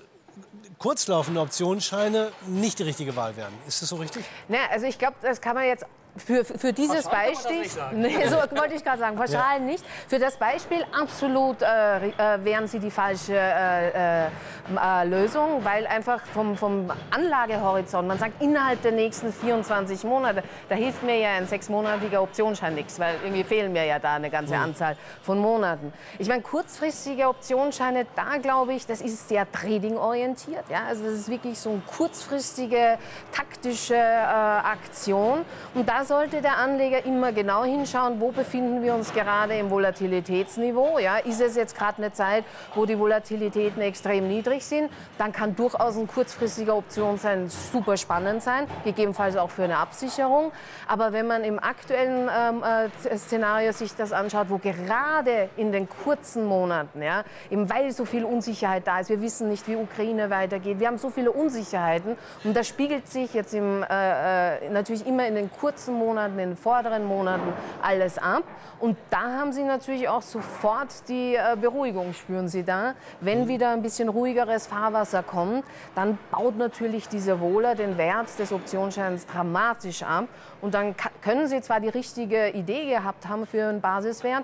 kurzlaufende 0.78 1.40
Optionsscheine 1.42 2.32
nicht 2.48 2.80
die 2.80 2.84
richtige 2.84 3.16
Wahl 3.16 3.38
wären. 3.38 3.54
Ist 3.68 3.82
das 3.82 3.90
so 3.90 3.98
richtig? 3.98 4.26
Na, 4.48 4.58
also 4.72 4.88
ich 4.88 4.98
glaube, 4.98 5.16
das 5.22 5.40
kann 5.40 5.56
man 5.56 5.66
jetzt 5.66 5.86
für, 6.18 6.44
für 6.44 6.74
dieses 6.74 7.08
Beispiel, 7.08 7.64
nee, 7.94 8.28
so 8.28 8.36
wollte 8.36 8.76
ich 8.76 8.84
gerade 8.84 9.00
sagen, 9.00 9.16
pauschal 9.16 9.60
ja. 9.60 9.60
nicht. 9.60 9.84
Für 10.10 10.20
das 10.20 10.36
Beispiel 10.36 10.86
absolut 11.00 11.62
äh, 11.62 12.08
äh, 12.08 12.12
wären 12.44 12.68
sie 12.68 12.80
die 12.80 12.92
falsche 12.92 13.34
äh, 13.34 14.26
äh, 14.26 14.28
äh, 14.76 15.06
Lösung, 15.06 15.64
weil 15.64 15.88
einfach 15.88 16.22
vom, 16.34 16.58
vom 16.58 16.92
Anlagehorizont, 17.12 18.08
man 18.08 18.20
sagt 18.20 18.42
innerhalb 18.42 18.82
der 18.82 18.92
nächsten 18.92 19.32
24 19.32 20.04
Monate, 20.04 20.44
da 20.68 20.76
hilft 20.76 21.02
mir 21.04 21.18
ja 21.18 21.30
ein 21.36 21.48
sechsmonatiger 21.48 22.22
Optionsschein 22.22 22.76
nichts, 22.76 23.00
weil 23.00 23.16
irgendwie 23.24 23.46
fehlen 23.46 23.72
mir 23.72 23.86
ja 23.86 23.98
da 23.98 24.16
eine 24.16 24.30
ganze 24.30 24.56
mhm. 24.56 24.64
Anzahl 24.64 24.98
von 25.24 25.40
Monaten. 25.40 25.94
Ich 26.20 26.28
meine, 26.28 26.42
kurzfristige 26.42 27.30
Optionsscheine, 27.30 28.06
da 28.16 28.38
glaube 28.38 28.74
ich, 28.74 28.86
das 28.86 29.00
ist 29.00 29.30
sehr 29.30 29.50
trading-orientiert. 29.50 30.66
Ja? 30.70 30.84
Also 30.90 31.06
das 31.06 31.14
ist 31.14 31.30
wirklich 31.30 31.58
so 31.58 31.70
eine 31.70 31.82
kurzfristige, 31.88 32.98
taktische 33.32 33.96
äh, 33.96 33.98
Aktion. 33.98 35.46
Und 35.74 35.88
da 35.88 36.01
sollte 36.06 36.42
der 36.42 36.58
Anleger 36.58 37.06
immer 37.06 37.32
genau 37.32 37.64
hinschauen, 37.64 38.20
wo 38.20 38.32
befinden 38.32 38.84
wir 38.84 38.94
uns 38.94 39.14
gerade 39.14 39.58
im 39.58 39.70
Volatilitätsniveau. 39.70 41.00
Ja? 41.00 41.18
Ist 41.18 41.42
es 41.42 41.56
jetzt 41.56 41.78
gerade 41.78 41.98
eine 41.98 42.14
Zeit, 42.14 42.44
wo 42.76 42.86
die 42.86 42.98
Volatilitäten 42.98 43.82
extrem 43.82 44.28
niedrig 44.28 44.66
sind? 44.66 44.90
Dann 45.18 45.32
kann 45.32 45.56
durchaus 45.56 45.98
ein 45.98 46.08
kurzfristiger 46.08 46.76
Option 46.76 47.18
sein, 47.18 47.50
super 47.50 47.98
spannend 47.98 48.44
sein, 48.44 48.68
gegebenenfalls 48.84 49.38
auch 49.38 49.50
für 49.50 49.64
eine 49.64 49.78
Absicherung. 49.78 50.52
Aber 50.88 51.14
wenn 51.14 51.28
man 51.28 51.44
im 51.44 51.60
aktuellen 51.60 52.30
ähm, 52.30 52.64
äh, 52.64 53.18
Szenario 53.18 53.72
sich 53.72 53.96
das 53.96 54.12
anschaut, 54.12 54.50
wo 54.50 54.58
gerade 54.58 55.50
in 55.58 55.72
den 55.72 55.88
kurzen 55.90 56.46
Monaten, 56.46 57.02
ja, 57.02 57.24
eben 57.50 57.70
weil 57.70 57.92
so 57.92 58.06
viel 58.06 58.26
Unsicherheit 58.26 58.88
da 58.88 59.00
ist, 59.00 59.10
wir 59.10 59.22
wissen 59.22 59.50
nicht, 59.50 59.68
wie 59.68 59.76
Ukraine 59.76 60.30
weitergeht, 60.30 60.80
wir 60.80 60.88
haben 60.88 60.98
so 60.98 61.10
viele 61.10 61.32
Unsicherheiten 61.32 62.18
und 62.44 62.56
das 62.56 62.68
spiegelt 62.68 63.08
sich 63.08 63.34
jetzt 63.34 63.54
im, 63.54 63.84
äh, 63.84 64.56
äh 64.56 64.70
natürlich 64.70 65.06
immer 65.06 65.28
in 65.28 65.36
den 65.36 65.52
kurzen 65.52 65.91
Monaten, 65.92 66.40
in 66.40 66.50
den 66.50 66.58
vorderen 66.58 67.06
Monaten 67.06 67.54
alles 67.82 68.18
ab. 68.18 68.44
Und 68.80 68.98
da 69.10 69.22
haben 69.40 69.52
Sie 69.54 69.64
natürlich 69.64 70.10
auch 70.10 70.22
sofort 70.22 71.08
die 71.08 71.36
äh, 71.36 71.56
Beruhigung, 71.60 72.14
spüren 72.14 72.48
Sie 72.48 72.64
da. 72.64 72.94
Wenn 73.20 73.44
mhm. 73.44 73.48
wieder 73.48 73.70
ein 73.72 73.82
bisschen 73.82 74.10
ruhigeres 74.10 74.68
Fahrwasser 74.68 75.24
kommt, 75.24 75.64
dann 75.96 76.18
baut 76.32 76.58
natürlich 76.58 77.08
dieser 77.08 77.40
Wohler 77.40 77.76
den 77.76 77.98
Wert 77.98 78.28
des 78.40 78.52
Optionsscheins 78.52 79.26
dramatisch 79.28 80.04
ab. 80.04 80.26
Und 80.62 80.74
dann 80.74 80.96
können 81.22 81.48
Sie 81.48 81.62
zwar 81.62 81.80
die 81.80 81.90
richtige 81.90 82.50
Idee 82.50 82.90
gehabt 82.90 83.28
haben 83.28 83.46
für 83.46 83.68
einen 83.68 83.82
Basiswert, 83.82 84.44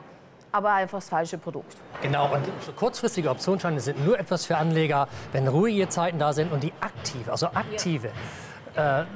aber 0.51 0.73
einfach 0.73 0.99
das 0.99 1.09
falsche 1.09 1.37
Produkt. 1.37 1.77
Genau, 2.01 2.33
und 2.33 2.45
kurzfristige 2.75 3.29
Optionsscheine 3.29 3.79
sind 3.79 4.05
nur 4.05 4.19
etwas 4.19 4.45
für 4.45 4.57
Anleger, 4.57 5.07
wenn 5.31 5.47
ruhige 5.47 5.89
Zeiten 5.89 6.19
da 6.19 6.33
sind 6.33 6.51
und 6.51 6.63
die 6.63 6.73
aktive, 6.79 7.31
also 7.31 7.47
aktive. 7.47 8.07
Ja 8.07 8.13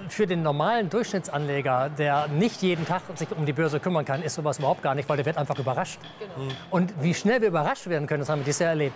für 0.09 0.27
den 0.27 0.41
normalen 0.41 0.89
Durchschnittsanleger, 0.89 1.89
der 1.89 2.27
nicht 2.27 2.61
jeden 2.61 2.85
Tag 2.85 3.03
sich 3.15 3.31
um 3.31 3.45
die 3.45 3.53
Börse 3.53 3.79
kümmern 3.79 4.05
kann, 4.05 4.23
ist 4.23 4.35
sowas 4.35 4.59
überhaupt 4.59 4.81
gar 4.81 4.95
nicht, 4.95 5.07
weil 5.07 5.17
der 5.17 5.25
wird 5.25 5.37
einfach 5.37 5.57
überrascht. 5.59 5.99
Genau. 6.19 6.51
Und 6.71 6.93
wie 7.01 7.13
schnell 7.13 7.41
wir 7.41 7.49
überrascht 7.49 7.87
werden 7.87 8.07
können, 8.07 8.21
das 8.21 8.29
haben 8.29 8.39
wir 8.39 8.45
dieses 8.45 8.59
Jahr 8.59 8.71
erlebt. 8.71 8.95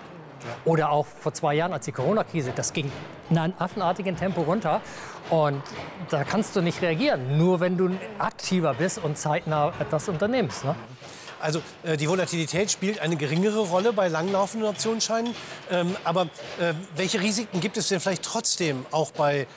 Oder 0.65 0.91
auch 0.91 1.05
vor 1.05 1.33
zwei 1.33 1.55
Jahren, 1.55 1.73
als 1.73 1.85
die 1.85 1.91
Corona-Krise, 1.91 2.51
das 2.55 2.73
ging 2.73 2.91
in 3.29 3.37
einem 3.37 3.53
affenartigen 3.57 4.15
Tempo 4.15 4.41
runter. 4.41 4.81
Und 5.29 5.61
da 6.09 6.23
kannst 6.23 6.55
du 6.55 6.61
nicht 6.61 6.81
reagieren, 6.81 7.37
nur 7.37 7.59
wenn 7.59 7.77
du 7.77 7.91
aktiver 8.19 8.73
bist 8.73 9.03
und 9.03 9.17
zeitnah 9.17 9.71
etwas 9.79 10.09
unternimmst. 10.09 10.65
Ne? 10.65 10.75
Also 11.39 11.61
äh, 11.83 11.97
die 11.97 12.09
Volatilität 12.09 12.71
spielt 12.71 12.99
eine 12.99 13.15
geringere 13.15 13.59
Rolle 13.59 13.93
bei 13.93 14.07
langlaufenden 14.07 14.69
Optionsscheinen. 14.69 15.35
Ähm, 15.71 15.95
aber 16.03 16.23
äh, 16.59 16.73
welche 16.95 17.21
Risiken 17.21 17.59
gibt 17.59 17.77
es 17.77 17.89
denn 17.89 17.99
vielleicht 17.99 18.23
trotzdem 18.23 18.85
auch 18.91 19.11
bei 19.11 19.47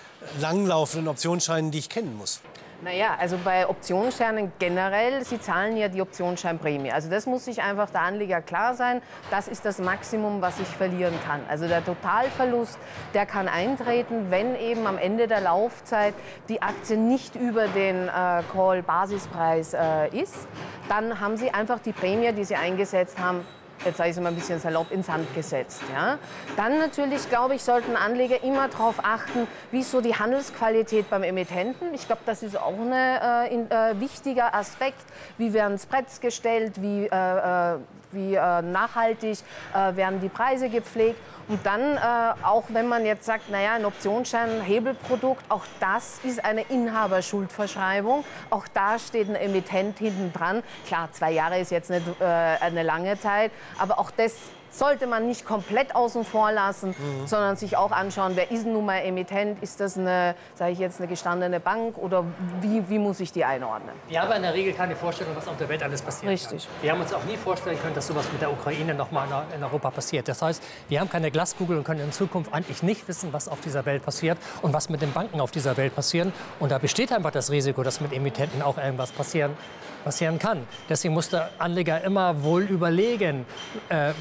langlaufenden 0.40 1.08
Optionsscheinen, 1.08 1.70
die 1.70 1.78
ich 1.78 1.88
kennen 1.88 2.16
muss? 2.16 2.40
Naja, 2.80 3.16
also 3.18 3.36
bei 3.44 3.68
Optionsscheinen 3.68 4.52
generell, 4.60 5.24
Sie 5.24 5.40
zahlen 5.40 5.76
ja 5.76 5.88
die 5.88 6.00
Optionsscheinprämie. 6.00 6.92
Also 6.92 7.10
das 7.10 7.26
muss 7.26 7.44
sich 7.44 7.60
einfach 7.60 7.90
der 7.90 8.02
Anleger 8.02 8.40
klar 8.40 8.74
sein. 8.74 9.02
Das 9.32 9.48
ist 9.48 9.64
das 9.64 9.80
Maximum, 9.80 10.40
was 10.40 10.60
ich 10.60 10.68
verlieren 10.68 11.14
kann. 11.26 11.40
Also 11.48 11.66
der 11.66 11.84
Totalverlust, 11.84 12.78
der 13.14 13.26
kann 13.26 13.48
eintreten, 13.48 14.30
wenn 14.30 14.54
eben 14.54 14.86
am 14.86 14.96
Ende 14.96 15.26
der 15.26 15.40
Laufzeit 15.40 16.14
die 16.48 16.62
Aktie 16.62 16.96
nicht 16.96 17.34
über 17.34 17.66
den 17.66 18.06
äh, 18.06 18.42
Call-Basispreis 18.52 19.74
äh, 19.74 20.16
ist. 20.16 20.46
Dann 20.88 21.18
haben 21.18 21.36
Sie 21.36 21.50
einfach 21.50 21.80
die 21.80 21.92
Prämie, 21.92 22.32
die 22.32 22.44
Sie 22.44 22.54
eingesetzt 22.54 23.18
haben, 23.18 23.44
jetzt 23.84 23.98
sage 23.98 24.10
ich 24.10 24.16
es 24.16 24.22
mal 24.22 24.30
ein 24.30 24.34
bisschen 24.34 24.60
salopp, 24.60 24.90
ins 24.90 25.06
Sand 25.06 25.34
gesetzt. 25.34 25.82
Ja? 25.92 26.18
Dann 26.56 26.78
natürlich, 26.78 27.28
glaube 27.28 27.54
ich, 27.54 27.62
sollten 27.62 27.96
Anleger 27.96 28.42
immer 28.42 28.68
darauf 28.68 28.96
achten, 29.02 29.46
wie 29.70 29.80
ist 29.80 29.90
so 29.90 30.00
die 30.00 30.14
Handelsqualität 30.14 31.10
beim 31.10 31.22
Emittenten. 31.22 31.94
Ich 31.94 32.06
glaube, 32.06 32.22
das 32.26 32.42
ist 32.42 32.58
auch 32.58 32.78
ein 32.78 32.92
äh, 32.92 33.90
äh, 33.90 34.00
wichtiger 34.00 34.54
Aspekt. 34.54 35.04
Wie 35.36 35.52
werden 35.52 35.78
Spreads 35.78 36.20
gestellt, 36.20 36.80
wie, 36.80 37.06
äh, 37.06 37.74
äh 37.74 37.78
wie 38.10 38.36
äh, 38.36 38.62
nachhaltig 38.62 39.38
äh, 39.74 39.94
werden 39.94 40.18
die 40.22 40.30
Preise 40.30 40.70
gepflegt. 40.70 41.20
Und 41.46 41.64
dann, 41.64 41.98
auch 42.42 42.64
wenn 42.68 42.88
man 42.88 43.06
jetzt 43.06 43.24
sagt, 43.24 43.50
naja, 43.50 43.72
ein 43.72 43.86
Optionsschein, 43.86 44.50
ein 44.50 44.60
Hebelprodukt, 44.60 45.42
auch 45.48 45.64
das 45.80 46.20
ist 46.22 46.44
eine 46.44 46.60
Inhaberschuldverschreibung. 46.68 48.22
Auch 48.50 48.68
da 48.68 48.98
steht 48.98 49.30
ein 49.30 49.34
Emittent 49.34 49.98
hinten 49.98 50.30
dran. 50.30 50.62
Klar, 50.86 51.08
zwei 51.12 51.32
Jahre 51.32 51.58
ist 51.58 51.70
jetzt 51.70 51.88
nicht 51.88 52.02
eine 52.20 52.82
lange 52.82 53.18
Zeit, 53.18 53.50
aber 53.78 53.98
auch 53.98 54.10
das 54.10 54.34
sollte 54.70 55.06
man 55.06 55.26
nicht 55.26 55.44
komplett 55.44 55.94
außen 55.94 56.24
vor 56.24 56.52
lassen, 56.52 56.90
mhm. 56.90 57.26
sondern 57.26 57.56
sich 57.56 57.76
auch 57.76 57.90
anschauen, 57.90 58.32
wer 58.34 58.50
ist 58.50 58.66
nun 58.66 58.84
mal 58.84 58.98
Emittent? 58.98 59.62
Ist 59.62 59.80
das 59.80 59.96
eine, 59.96 60.34
sage 60.54 60.72
ich 60.72 60.78
jetzt, 60.78 61.00
eine 61.00 61.08
gestandene 61.08 61.60
Bank 61.60 61.98
oder 61.98 62.24
wie, 62.60 62.88
wie 62.88 62.98
muss 62.98 63.20
ich 63.20 63.32
die 63.32 63.44
einordnen? 63.44 63.94
Wir 64.08 64.22
haben 64.22 64.32
in 64.32 64.42
der 64.42 64.54
Regel 64.54 64.72
keine 64.72 64.96
Vorstellung, 64.96 65.34
was 65.36 65.48
auf 65.48 65.56
der 65.56 65.68
Welt 65.68 65.82
alles 65.82 66.02
passiert. 66.02 66.30
Richtig. 66.30 66.64
Kann. 66.64 66.82
Wir 66.82 66.92
haben 66.92 67.00
uns 67.00 67.12
auch 67.12 67.24
nie 67.24 67.36
vorstellen 67.36 67.78
können, 67.80 67.94
dass 67.94 68.06
sowas 68.06 68.30
mit 68.32 68.40
der 68.40 68.52
Ukraine 68.52 68.94
noch 68.94 69.10
mal 69.10 69.26
in 69.54 69.62
Europa 69.62 69.90
passiert. 69.90 70.28
Das 70.28 70.42
heißt, 70.42 70.62
wir 70.88 71.00
haben 71.00 71.10
keine 71.10 71.30
Glaskugel 71.30 71.76
und 71.76 71.84
können 71.84 72.00
in 72.00 72.12
Zukunft 72.12 72.52
eigentlich 72.52 72.82
nicht 72.82 73.08
wissen, 73.08 73.32
was 73.32 73.48
auf 73.48 73.60
dieser 73.60 73.84
Welt 73.86 74.04
passiert 74.04 74.38
und 74.62 74.72
was 74.72 74.88
mit 74.88 75.02
den 75.02 75.12
Banken 75.12 75.40
auf 75.40 75.50
dieser 75.50 75.76
Welt 75.76 75.94
passieren. 75.94 76.32
Und 76.60 76.70
da 76.70 76.78
besteht 76.78 77.12
einfach 77.12 77.30
das 77.30 77.50
Risiko, 77.50 77.82
dass 77.82 78.00
mit 78.00 78.12
Emittenten 78.12 78.62
auch 78.62 78.78
irgendwas 78.78 79.12
passieren 79.12 79.56
passieren 80.04 80.38
kann. 80.38 80.66
Deswegen 80.88 81.14
muss 81.14 81.30
der 81.30 81.50
Anleger 81.58 82.02
immer 82.02 82.42
wohl 82.42 82.62
überlegen, 82.62 83.46
äh, 83.88 84.12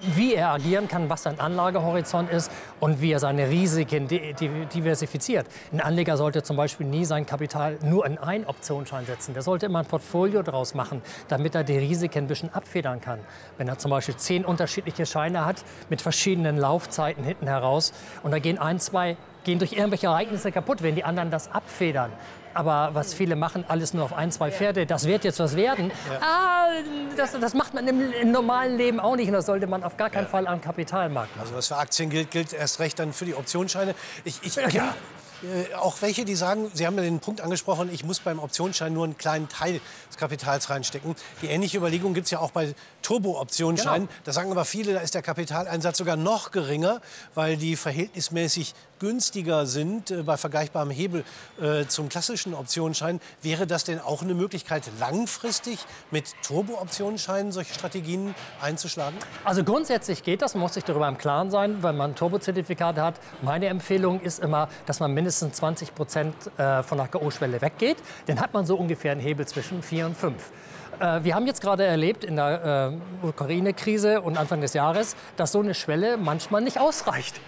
wie 0.00 0.34
er 0.34 0.50
agieren 0.50 0.88
kann, 0.88 1.08
was 1.08 1.22
sein 1.22 1.40
Anlagehorizont 1.40 2.30
ist 2.30 2.50
und 2.80 3.00
wie 3.00 3.12
er 3.12 3.18
seine 3.18 3.48
Risiken 3.48 4.08
diversifiziert. 4.08 5.46
Ein 5.72 5.80
Anleger 5.80 6.16
sollte 6.16 6.42
zum 6.42 6.56
Beispiel 6.56 6.86
nie 6.86 7.04
sein 7.04 7.26
Kapital 7.26 7.78
nur 7.82 8.06
in 8.06 8.18
einen 8.18 8.44
Optionsschein 8.46 9.06
setzen. 9.06 9.34
Der 9.34 9.42
sollte 9.42 9.66
immer 9.66 9.80
ein 9.80 9.86
Portfolio 9.86 10.42
daraus 10.42 10.74
machen, 10.74 11.02
damit 11.28 11.54
er 11.54 11.64
die 11.64 11.78
Risiken 11.78 12.24
ein 12.24 12.26
bisschen 12.26 12.52
abfedern 12.52 13.00
kann. 13.00 13.20
Wenn 13.56 13.68
er 13.68 13.78
zum 13.78 13.90
Beispiel 13.90 14.16
zehn 14.16 14.44
unterschiedliche 14.44 15.06
Scheine 15.06 15.44
hat 15.44 15.64
mit 15.88 16.02
verschiedenen 16.02 16.58
Laufzeiten 16.58 17.24
hinten 17.24 17.46
heraus 17.46 17.92
und 18.22 18.32
da 18.32 18.38
gehen 18.38 18.58
ein, 18.58 18.78
zwei 18.78 19.16
gehen 19.44 19.58
durch 19.58 19.72
irgendwelche 19.72 20.08
Ereignisse 20.08 20.50
kaputt, 20.52 20.82
wenn 20.82 20.96
die 20.96 21.04
anderen 21.04 21.30
das 21.30 21.50
abfedern. 21.52 22.10
Aber 22.56 22.90
was 22.94 23.12
viele 23.14 23.36
machen, 23.36 23.64
alles 23.68 23.94
nur 23.94 24.04
auf 24.04 24.14
ein, 24.14 24.32
zwei 24.32 24.50
Pferde, 24.50 24.86
das 24.86 25.06
wird 25.06 25.24
jetzt 25.24 25.38
was 25.38 25.56
werden. 25.56 25.92
Ja. 26.10 26.20
Ah, 26.20 26.68
das, 27.16 27.32
das, 27.38 27.54
macht 27.54 27.74
man 27.74 27.86
im, 27.86 28.12
im, 28.12 28.32
normalen 28.32 28.76
Leben 28.76 28.98
auch 28.98 29.14
nicht. 29.14 29.28
Und 29.28 29.34
das 29.34 29.46
sollte 29.46 29.66
man 29.66 29.84
auf 29.84 29.96
gar 29.96 30.10
keinen. 30.10 30.26
Fall 30.26 30.46
am 30.46 30.60
Kapitalmarkt 30.60 31.36
machen. 31.36 31.44
Also 31.44 31.56
was 31.56 31.68
für 31.68 31.76
Aktien 31.76 32.10
gilt, 32.10 32.30
gilt 32.30 32.52
erst 32.52 32.80
recht 32.80 32.98
dann 32.98 33.12
für 33.12 33.26
die 33.26 33.34
Optionsscheine. 33.34 33.94
Ich, 34.24 34.40
ich, 34.42 34.56
ja. 34.56 34.94
Äh, 35.42 35.74
auch 35.74 36.00
welche, 36.00 36.24
die 36.24 36.34
sagen, 36.34 36.70
Sie 36.72 36.86
haben 36.86 36.96
ja 36.96 37.02
den 37.02 37.20
Punkt 37.20 37.40
angesprochen, 37.40 37.90
ich 37.92 38.04
muss 38.04 38.20
beim 38.20 38.38
Optionsschein 38.38 38.92
nur 38.92 39.04
einen 39.04 39.18
kleinen 39.18 39.48
Teil 39.48 39.80
des 40.08 40.16
Kapitals 40.16 40.70
reinstecken. 40.70 41.14
Die 41.42 41.48
ähnliche 41.48 41.76
Überlegung 41.76 42.14
gibt 42.14 42.26
es 42.26 42.30
ja 42.30 42.38
auch 42.38 42.50
bei 42.50 42.74
Turbo-Optionsscheinen. 43.02 44.08
Genau. 44.08 44.20
Da 44.24 44.32
sagen 44.32 44.50
aber 44.50 44.64
viele, 44.64 44.94
da 44.94 45.00
ist 45.00 45.14
der 45.14 45.22
Kapitaleinsatz 45.22 45.98
sogar 45.98 46.16
noch 46.16 46.50
geringer, 46.52 47.00
weil 47.34 47.56
die 47.56 47.76
verhältnismäßig 47.76 48.74
günstiger 48.98 49.66
sind 49.66 50.10
äh, 50.10 50.22
bei 50.22 50.36
vergleichbarem 50.36 50.90
Hebel 50.90 51.24
äh, 51.60 51.86
zum 51.86 52.08
klassischen 52.08 52.54
Optionsschein. 52.54 53.20
Wäre 53.42 53.66
das 53.66 53.84
denn 53.84 54.00
auch 54.00 54.22
eine 54.22 54.34
Möglichkeit, 54.34 54.84
langfristig 55.00 55.78
mit 56.10 56.32
Turbo-Optionsscheinen 56.42 57.52
solche 57.52 57.74
Strategien 57.74 58.34
einzuschlagen? 58.60 59.16
Also 59.44 59.64
grundsätzlich 59.64 60.22
geht 60.22 60.42
das, 60.42 60.54
man 60.54 60.62
muss 60.62 60.74
sich 60.74 60.84
darüber 60.84 61.08
im 61.08 61.18
Klaren 61.18 61.50
sein, 61.50 61.82
wenn 61.82 61.96
man 61.96 62.14
Turbo-Zertifikate 62.14 63.02
hat. 63.02 63.14
Meine 63.42 63.66
Empfehlung 63.66 64.20
ist 64.20 64.40
immer, 64.40 64.68
dass 64.86 65.00
man 65.00 65.12
mindestens 65.12 65.56
20 65.56 65.94
Prozent 65.94 66.34
äh, 66.58 66.82
von 66.82 66.98
der 66.98 67.08
K.O.-Schwelle 67.08 67.60
weggeht. 67.60 67.98
Dann 68.26 68.40
hat 68.40 68.54
man 68.54 68.66
so 68.66 68.76
ungefähr 68.76 69.12
einen 69.12 69.20
Hebel 69.20 69.46
zwischen 69.46 69.82
4 69.82 70.06
und 70.06 70.16
5. 70.16 70.50
Äh, 70.98 71.24
wir 71.24 71.34
haben 71.34 71.46
jetzt 71.46 71.60
gerade 71.60 71.84
erlebt 71.84 72.24
in 72.24 72.36
der 72.36 72.92
äh, 73.22 73.26
Ukraine-Krise 73.26 74.20
und 74.20 74.36
Anfang 74.36 74.60
des 74.60 74.74
Jahres, 74.74 75.16
dass 75.36 75.52
so 75.52 75.60
eine 75.60 75.74
Schwelle 75.74 76.16
manchmal 76.16 76.62
nicht 76.62 76.78
ausreicht. 76.78 77.40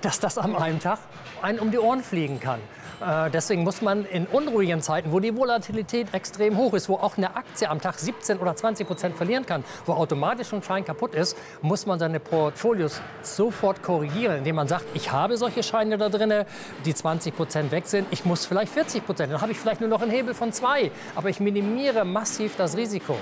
Dass 0.00 0.20
das 0.20 0.38
an 0.38 0.56
einem 0.56 0.80
Tag 0.80 0.98
einen 1.42 1.58
um 1.58 1.70
die 1.70 1.78
Ohren 1.78 2.02
fliegen 2.02 2.40
kann. 2.40 2.60
Äh, 3.00 3.30
deswegen 3.30 3.62
muss 3.62 3.82
man 3.82 4.04
in 4.06 4.26
unruhigen 4.26 4.80
Zeiten, 4.80 5.12
wo 5.12 5.20
die 5.20 5.36
Volatilität 5.36 6.14
extrem 6.14 6.56
hoch 6.56 6.74
ist, 6.74 6.88
wo 6.88 6.94
auch 6.94 7.16
eine 7.16 7.36
Aktie 7.36 7.68
am 7.68 7.80
Tag 7.80 7.98
17 7.98 8.38
oder 8.38 8.56
20 8.56 8.86
Prozent 8.86 9.16
verlieren 9.16 9.44
kann, 9.44 9.64
wo 9.84 9.92
automatisch 9.92 10.52
ein 10.52 10.62
Schein 10.62 10.84
kaputt 10.84 11.14
ist, 11.14 11.36
muss 11.60 11.86
man 11.86 11.98
seine 11.98 12.20
Portfolios 12.20 13.00
sofort 13.22 13.82
korrigieren, 13.82 14.38
indem 14.38 14.56
man 14.56 14.68
sagt, 14.68 14.86
ich 14.94 15.12
habe 15.12 15.36
solche 15.36 15.62
Scheine 15.62 15.98
da 15.98 16.08
drin, 16.08 16.44
die 16.84 16.94
20 16.94 17.36
Prozent 17.36 17.70
weg 17.70 17.86
sind, 17.86 18.06
ich 18.10 18.24
muss 18.24 18.46
vielleicht 18.46 18.72
40 18.72 19.04
Prozent, 19.04 19.32
dann 19.32 19.40
habe 19.40 19.52
ich 19.52 19.58
vielleicht 19.58 19.80
nur 19.80 19.90
noch 19.90 20.02
einen 20.02 20.10
Hebel 20.10 20.34
von 20.34 20.52
zwei, 20.52 20.90
aber 21.14 21.28
ich 21.28 21.40
minimiere 21.40 22.04
massiv 22.04 22.56
das 22.56 22.76
Risiko. 22.76 23.16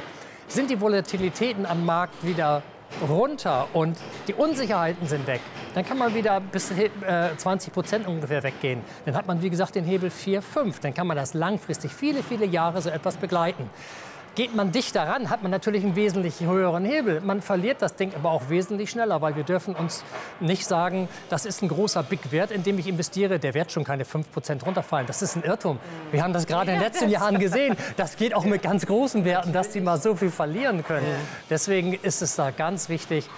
Sind 0.46 0.70
die 0.70 0.80
Volatilitäten 0.80 1.66
am 1.66 1.84
Markt 1.84 2.24
wieder 2.24 2.62
runter 3.08 3.68
und 3.72 3.98
die 4.28 4.34
Unsicherheiten 4.34 5.06
sind 5.06 5.26
weg, 5.26 5.40
dann 5.74 5.84
kann 5.84 5.98
man 5.98 6.14
wieder 6.14 6.40
bis 6.40 6.70
äh, 6.70 6.90
20 7.36 7.72
Prozent 7.72 8.06
ungefähr 8.06 8.42
weggehen. 8.42 8.82
Dann 9.04 9.14
hat 9.16 9.26
man, 9.26 9.42
wie 9.42 9.50
gesagt, 9.50 9.74
den 9.74 9.84
Hebel 9.84 10.10
4, 10.10 10.42
5. 10.42 10.80
Dann 10.80 10.94
kann 10.94 11.06
man 11.06 11.16
das 11.16 11.34
langfristig 11.34 11.92
viele, 11.92 12.22
viele 12.22 12.46
Jahre 12.46 12.80
so 12.80 12.90
etwas 12.90 13.16
begleiten. 13.16 13.68
Geht 14.34 14.54
man 14.56 14.72
dichter 14.72 15.06
ran, 15.06 15.30
hat 15.30 15.42
man 15.42 15.52
natürlich 15.52 15.84
einen 15.84 15.94
wesentlich 15.94 16.40
höheren 16.40 16.84
Hebel. 16.84 17.20
Man 17.20 17.40
verliert 17.40 17.80
das 17.80 17.94
Ding 17.94 18.12
aber 18.16 18.32
auch 18.32 18.48
wesentlich 18.48 18.90
schneller, 18.90 19.22
weil 19.22 19.36
wir 19.36 19.44
dürfen 19.44 19.76
uns 19.76 20.02
nicht 20.40 20.66
sagen, 20.66 21.08
das 21.28 21.46
ist 21.46 21.62
ein 21.62 21.68
großer 21.68 22.02
Big 22.02 22.32
Wert, 22.32 22.50
in 22.50 22.64
dem 22.64 22.76
ich 22.80 22.88
investiere. 22.88 23.38
Der 23.38 23.54
wird 23.54 23.70
schon 23.70 23.84
keine 23.84 24.02
5% 24.02 24.64
runterfallen. 24.64 25.06
Das 25.06 25.22
ist 25.22 25.36
ein 25.36 25.44
Irrtum. 25.44 25.78
Wir 26.10 26.24
haben 26.24 26.32
das 26.32 26.46
gerade 26.46 26.72
in 26.72 26.78
den 26.78 26.84
letzten 26.84 27.10
Jahren 27.10 27.38
gesehen. 27.38 27.76
Das 27.96 28.16
geht 28.16 28.34
auch 28.34 28.44
mit 28.44 28.62
ganz 28.62 28.86
großen 28.86 29.24
Werten, 29.24 29.52
dass 29.52 29.70
die 29.70 29.80
mal 29.80 29.98
so 29.98 30.16
viel 30.16 30.30
verlieren 30.30 30.84
können. 30.84 31.06
Deswegen 31.48 31.94
ist 31.94 32.20
es 32.20 32.34
da 32.34 32.50
ganz 32.50 32.88
wichtig, 32.88 33.28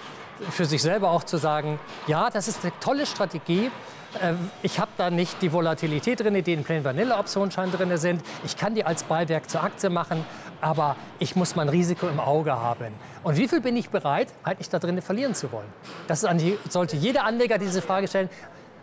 für 0.49 0.65
sich 0.65 0.81
selber 0.81 1.11
auch 1.11 1.23
zu 1.23 1.37
sagen, 1.37 1.79
ja, 2.07 2.31
das 2.31 2.47
ist 2.47 2.63
eine 2.63 2.71
tolle 2.79 3.05
Strategie, 3.05 3.69
äh, 4.21 4.33
ich 4.63 4.79
habe 4.79 4.91
da 4.97 5.09
nicht 5.09 5.41
die 5.41 5.51
Volatilität 5.51 6.19
drin, 6.19 6.41
die 6.43 6.53
in 6.53 6.63
Plain 6.63 6.83
Vanilla 6.83 7.19
Optionsschein 7.19 7.71
drin 7.71 7.95
sind. 7.97 8.21
Ich 8.45 8.57
kann 8.57 8.75
die 8.75 8.83
als 8.83 9.03
Beiwerk 9.03 9.49
zur 9.49 9.63
Aktie 9.63 9.89
machen, 9.89 10.25
aber 10.61 10.95
ich 11.19 11.35
muss 11.35 11.55
mein 11.55 11.69
Risiko 11.69 12.07
im 12.07 12.19
Auge 12.19 12.53
haben. 12.53 12.93
Und 13.23 13.37
wie 13.37 13.47
viel 13.47 13.61
bin 13.61 13.75
ich 13.75 13.89
bereit, 13.89 14.29
eigentlich 14.43 14.69
da 14.69 14.79
drin 14.79 15.01
verlieren 15.01 15.35
zu 15.35 15.51
wollen? 15.51 15.67
Das 16.07 16.21
die, 16.21 16.57
sollte 16.69 16.95
jeder 16.95 17.23
Anleger 17.23 17.57
diese 17.57 17.81
Frage 17.81 18.07
stellen. 18.07 18.29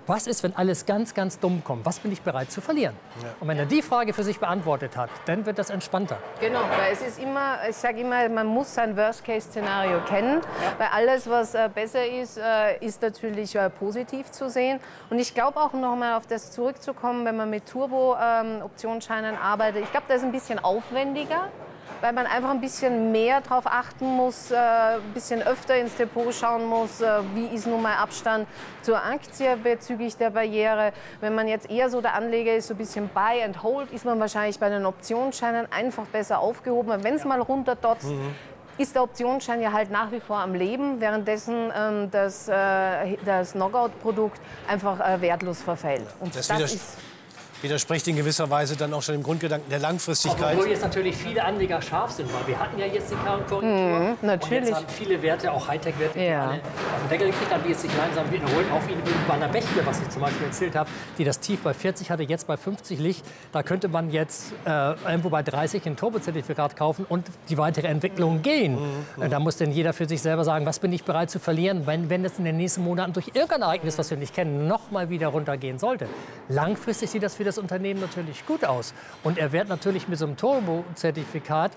Was 0.06 0.26
ist, 0.26 0.42
wenn 0.42 0.54
alles 0.54 0.84
ganz, 0.84 1.14
ganz 1.14 1.38
dumm 1.38 1.62
kommt? 1.64 1.86
Was 1.86 1.98
bin 1.98 2.12
ich 2.12 2.20
bereit 2.20 2.52
zu 2.52 2.60
verlieren? 2.60 2.94
Ja. 3.22 3.28
Und 3.40 3.48
wenn 3.48 3.58
er 3.58 3.64
die 3.64 3.80
Frage 3.80 4.12
für 4.12 4.22
sich 4.22 4.38
beantwortet 4.38 4.98
hat, 4.98 5.08
dann 5.24 5.46
wird 5.46 5.58
das 5.58 5.70
entspannter. 5.70 6.18
Genau, 6.40 6.60
weil 6.60 6.92
es 6.92 7.00
ist 7.00 7.18
immer, 7.18 7.56
ich 7.68 7.76
sage 7.76 8.00
immer, 8.00 8.28
man 8.28 8.46
muss 8.46 8.74
sein 8.74 8.96
Worst-Case-Szenario 8.98 10.00
kennen, 10.04 10.42
ja. 10.42 10.78
weil 10.78 10.88
alles, 10.92 11.28
was 11.28 11.54
äh, 11.54 11.70
besser 11.74 12.06
ist, 12.06 12.36
äh, 12.36 12.76
ist 12.84 13.00
natürlich 13.00 13.56
äh, 13.56 13.70
positiv 13.70 14.30
zu 14.30 14.50
sehen. 14.50 14.78
Und 15.08 15.18
ich 15.18 15.34
glaube 15.34 15.58
auch 15.58 15.72
noch 15.72 15.96
mal 15.96 16.18
auf 16.18 16.26
das 16.26 16.50
zurückzukommen, 16.50 17.24
wenn 17.24 17.36
man 17.36 17.48
mit 17.48 17.64
Turbo-Optionsscheinen 17.66 19.34
ähm, 19.34 19.40
arbeitet, 19.40 19.84
ich 19.84 19.90
glaube, 19.90 20.06
das 20.08 20.18
ist 20.18 20.24
ein 20.24 20.32
bisschen 20.32 20.58
aufwendiger 20.58 21.48
weil 22.04 22.12
man 22.12 22.26
einfach 22.26 22.50
ein 22.50 22.60
bisschen 22.60 23.12
mehr 23.12 23.40
darauf 23.40 23.66
achten 23.66 24.04
muss, 24.04 24.50
äh, 24.50 24.56
ein 24.56 25.14
bisschen 25.14 25.42
öfter 25.42 25.74
ins 25.74 25.96
Depot 25.96 26.34
schauen 26.34 26.66
muss, 26.66 27.00
äh, 27.00 27.20
wie 27.32 27.46
ist 27.46 27.66
nun 27.66 27.80
mal 27.80 27.94
Abstand 27.94 28.46
zur 28.82 29.02
Aktie 29.02 29.56
bezüglich 29.56 30.14
der 30.14 30.28
Barriere. 30.28 30.92
Wenn 31.22 31.34
man 31.34 31.48
jetzt 31.48 31.70
eher 31.70 31.88
so 31.88 32.02
der 32.02 32.12
Anleger 32.12 32.54
ist, 32.54 32.66
so 32.66 32.74
ein 32.74 32.76
bisschen 32.76 33.08
Buy 33.08 33.42
and 33.42 33.62
Hold, 33.62 33.90
ist 33.90 34.04
man 34.04 34.20
wahrscheinlich 34.20 34.58
bei 34.58 34.68
den 34.68 34.84
Optionsscheinen 34.84 35.66
einfach 35.72 36.04
besser 36.04 36.40
aufgehoben. 36.40 37.02
Wenn 37.02 37.14
es 37.14 37.24
mal 37.24 37.40
runterdotzt, 37.40 38.10
mhm 38.10 38.34
ist 38.76 38.96
der 38.96 39.04
Optionsschein 39.04 39.62
ja 39.62 39.70
halt 39.70 39.92
nach 39.92 40.10
wie 40.10 40.18
vor 40.18 40.38
am 40.38 40.52
Leben, 40.52 41.00
währenddessen 41.00 41.70
ähm, 41.78 42.10
das, 42.10 42.48
äh, 42.48 43.16
das 43.24 43.52
Knockout-Produkt 43.52 44.40
einfach 44.66 44.98
äh, 44.98 45.20
wertlos 45.20 45.62
verfällt. 45.62 46.08
Und 46.18 46.34
das, 46.34 46.48
das 46.48 46.74
ist 46.74 46.98
widerspricht 47.64 48.06
in 48.06 48.16
gewisser 48.16 48.48
Weise 48.50 48.76
dann 48.76 48.92
auch 48.94 49.02
schon 49.02 49.16
dem 49.16 49.22
Grundgedanken 49.22 49.68
der 49.70 49.80
Langfristigkeit. 49.80 50.54
Obwohl 50.54 50.68
jetzt 50.68 50.82
natürlich 50.82 51.16
viele 51.16 51.42
Anleger 51.42 51.80
scharf 51.82 52.12
sind, 52.12 52.32
weil 52.32 52.46
wir 52.46 52.60
hatten 52.60 52.78
ja 52.78 52.86
jetzt 52.86 53.10
die 53.10 53.16
Korrektur. 53.16 53.62
Mhm, 53.62 54.16
natürlich. 54.22 54.60
Und 54.60 54.68
jetzt 54.68 54.76
haben 54.76 54.86
viele 54.88 55.22
Werte, 55.22 55.50
auch 55.50 55.66
Hightech-Werte, 55.66 56.18
die 56.18 56.28
alle 56.28 56.52
auf 56.52 57.00
den 57.02 57.08
Deckel 57.08 57.30
gekriegt 57.30 57.52
haben, 57.52 57.62
die 57.64 57.70
jetzt 57.70 57.80
sich 57.80 57.90
langsam 57.96 58.30
wiederholen. 58.30 58.66
Auch 58.70 58.86
wie 58.86 58.94
bei 59.26 59.34
einer 59.34 59.48
Bächle, 59.48 59.84
was 59.84 60.00
ich 60.00 60.10
zum 60.10 60.22
Beispiel 60.22 60.46
erzählt 60.46 60.76
habe, 60.76 60.90
die 61.18 61.24
das 61.24 61.40
Tief 61.40 61.62
bei 61.62 61.74
40 61.74 62.10
hatte, 62.10 62.22
jetzt 62.22 62.46
bei 62.46 62.56
50 62.56 62.98
liegt. 62.98 63.24
Da 63.52 63.62
könnte 63.62 63.88
man 63.88 64.10
jetzt 64.10 64.52
äh, 64.66 64.92
irgendwo 65.08 65.30
bei 65.30 65.42
30 65.42 65.86
ein 65.86 65.96
Turbozertifikat 65.96 66.76
kaufen 66.76 67.06
und 67.08 67.26
die 67.48 67.56
weitere 67.56 67.88
Entwicklung 67.88 68.42
gehen. 68.42 68.74
Mhm, 68.74 69.24
mhm. 69.24 69.30
Da 69.30 69.40
muss 69.40 69.56
denn 69.56 69.72
jeder 69.72 69.94
für 69.94 70.06
sich 70.06 70.20
selber 70.20 70.44
sagen, 70.44 70.66
was 70.66 70.78
bin 70.78 70.92
ich 70.92 71.04
bereit 71.04 71.30
zu 71.30 71.38
verlieren, 71.38 71.86
wenn, 71.86 72.10
wenn 72.10 72.24
es 72.26 72.38
in 72.38 72.44
den 72.44 72.58
nächsten 72.58 72.84
Monaten 72.84 73.14
durch 73.14 73.28
irgendein 73.28 73.62
Ereignis, 73.62 73.96
was 73.96 74.10
wir 74.10 74.18
nicht 74.18 74.34
kennen, 74.34 74.68
noch 74.68 74.90
mal 74.90 75.08
wieder 75.08 75.28
runtergehen 75.28 75.78
sollte. 75.78 76.06
Langfristig 76.48 77.08
sieht 77.08 77.22
das 77.22 77.36
für 77.36 77.44
das 77.44 77.53
das 77.54 77.62
Unternehmen 77.62 78.00
natürlich 78.00 78.44
gut 78.46 78.64
aus. 78.64 78.94
Und 79.22 79.38
er 79.38 79.52
wird 79.52 79.68
natürlich 79.68 80.08
mit 80.08 80.18
so 80.18 80.26
einem 80.26 80.36
Turbo-Zertifikat 80.36 81.72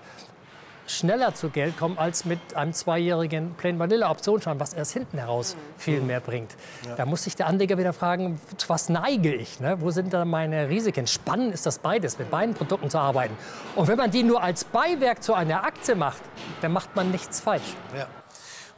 schneller 0.90 1.34
zu 1.34 1.50
Geld 1.50 1.76
kommen 1.76 1.98
als 1.98 2.24
mit 2.24 2.54
einem 2.54 2.72
zweijährigen 2.72 3.54
Plain 3.54 3.78
Vanilla 3.78 4.10
Optionsschein, 4.10 4.58
was 4.58 4.72
erst 4.72 4.92
hinten 4.92 5.18
heraus 5.18 5.56
viel 5.76 6.00
mehr 6.00 6.20
bringt. 6.20 6.56
Ja. 6.86 6.96
Da 6.96 7.06
muss 7.06 7.24
sich 7.24 7.36
der 7.36 7.46
Anleger 7.46 7.78
wieder 7.78 7.92
fragen, 7.92 8.40
was 8.66 8.88
neige 8.88 9.34
ich? 9.34 9.60
Ne? 9.60 9.80
Wo 9.80 9.90
sind 9.90 10.12
da 10.12 10.24
meine 10.24 10.68
Risiken? 10.68 11.06
Spannend 11.06 11.52
ist 11.52 11.66
das 11.66 11.78
beides, 11.78 12.18
mit 12.18 12.30
beiden 12.30 12.54
Produkten 12.54 12.90
zu 12.90 12.98
arbeiten. 12.98 13.36
Und 13.76 13.88
wenn 13.88 13.98
man 13.98 14.10
die 14.10 14.22
nur 14.22 14.42
als 14.42 14.64
Beiwerk 14.64 15.22
zu 15.22 15.34
einer 15.34 15.64
Aktie 15.64 15.94
macht, 15.94 16.22
dann 16.62 16.72
macht 16.72 16.96
man 16.96 17.10
nichts 17.10 17.40
falsch. 17.40 17.74
Ja. 17.96 18.06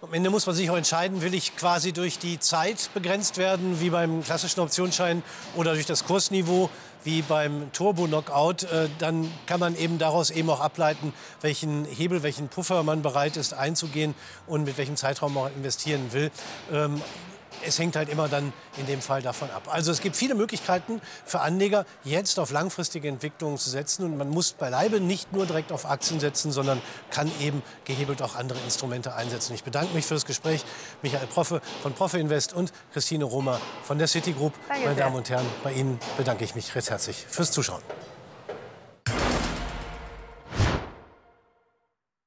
Am 0.02 0.14
Ende 0.14 0.30
muss 0.30 0.46
man 0.46 0.56
sich 0.56 0.70
auch 0.70 0.78
entscheiden, 0.78 1.20
will 1.20 1.34
ich 1.34 1.56
quasi 1.56 1.92
durch 1.92 2.18
die 2.18 2.40
Zeit 2.40 2.88
begrenzt 2.94 3.36
werden, 3.36 3.82
wie 3.82 3.90
beim 3.90 4.24
klassischen 4.24 4.60
Optionsschein, 4.60 5.22
oder 5.56 5.74
durch 5.74 5.84
das 5.84 6.06
Kursniveau, 6.06 6.70
wie 7.04 7.20
beim 7.20 7.70
Turbo-Knockout. 7.74 8.62
Äh, 8.62 8.88
dann 8.98 9.30
kann 9.44 9.60
man 9.60 9.76
eben 9.76 9.98
daraus 9.98 10.30
eben 10.30 10.48
auch 10.48 10.60
ableiten, 10.60 11.12
welchen 11.42 11.84
Hebel, 11.84 12.22
welchen 12.22 12.48
Puffer 12.48 12.82
man 12.82 13.02
bereit 13.02 13.36
ist 13.36 13.52
einzugehen 13.52 14.14
und 14.46 14.64
mit 14.64 14.78
welchem 14.78 14.96
Zeitraum 14.96 15.34
man 15.34 15.52
investieren 15.52 16.14
will. 16.14 16.30
Es 17.66 17.78
hängt 17.78 17.96
halt 17.96 18.08
immer 18.08 18.28
dann 18.28 18.52
in 18.76 18.86
dem 18.86 19.00
Fall 19.00 19.22
davon 19.22 19.50
ab. 19.50 19.68
Also 19.70 19.92
es 19.92 20.00
gibt 20.00 20.16
viele 20.16 20.34
Möglichkeiten 20.34 21.00
für 21.24 21.40
Anleger, 21.40 21.84
jetzt 22.04 22.38
auf 22.38 22.50
langfristige 22.50 23.08
Entwicklungen 23.08 23.58
zu 23.58 23.70
setzen. 23.70 24.04
Und 24.04 24.16
man 24.16 24.30
muss 24.30 24.52
beileibe 24.52 25.00
nicht 25.00 25.32
nur 25.32 25.46
direkt 25.46 25.72
auf 25.72 25.86
Aktien 25.86 26.20
setzen, 26.20 26.52
sondern 26.52 26.80
kann 27.10 27.30
eben 27.40 27.62
gehebelt 27.84 28.22
auch 28.22 28.36
andere 28.36 28.58
Instrumente 28.60 29.14
einsetzen. 29.14 29.54
Ich 29.54 29.64
bedanke 29.64 29.94
mich 29.94 30.06
für 30.06 30.14
das 30.14 30.24
Gespräch. 30.24 30.64
Michael 31.02 31.26
Proffe 31.26 31.60
von 31.82 31.92
Proffe 31.92 32.18
Invest 32.18 32.52
und 32.52 32.72
Christine 32.92 33.24
Romer 33.24 33.60
von 33.82 33.98
der 33.98 34.08
Citigroup. 34.08 34.54
Danke 34.68 34.84
Meine 34.84 34.96
Damen 34.96 35.16
und 35.16 35.28
Herren, 35.30 35.46
bei 35.62 35.72
Ihnen 35.72 35.98
bedanke 36.16 36.44
ich 36.44 36.54
mich 36.54 36.74
recht 36.74 36.90
herzlich 36.90 37.26
fürs 37.28 37.50
Zuschauen. 37.50 37.82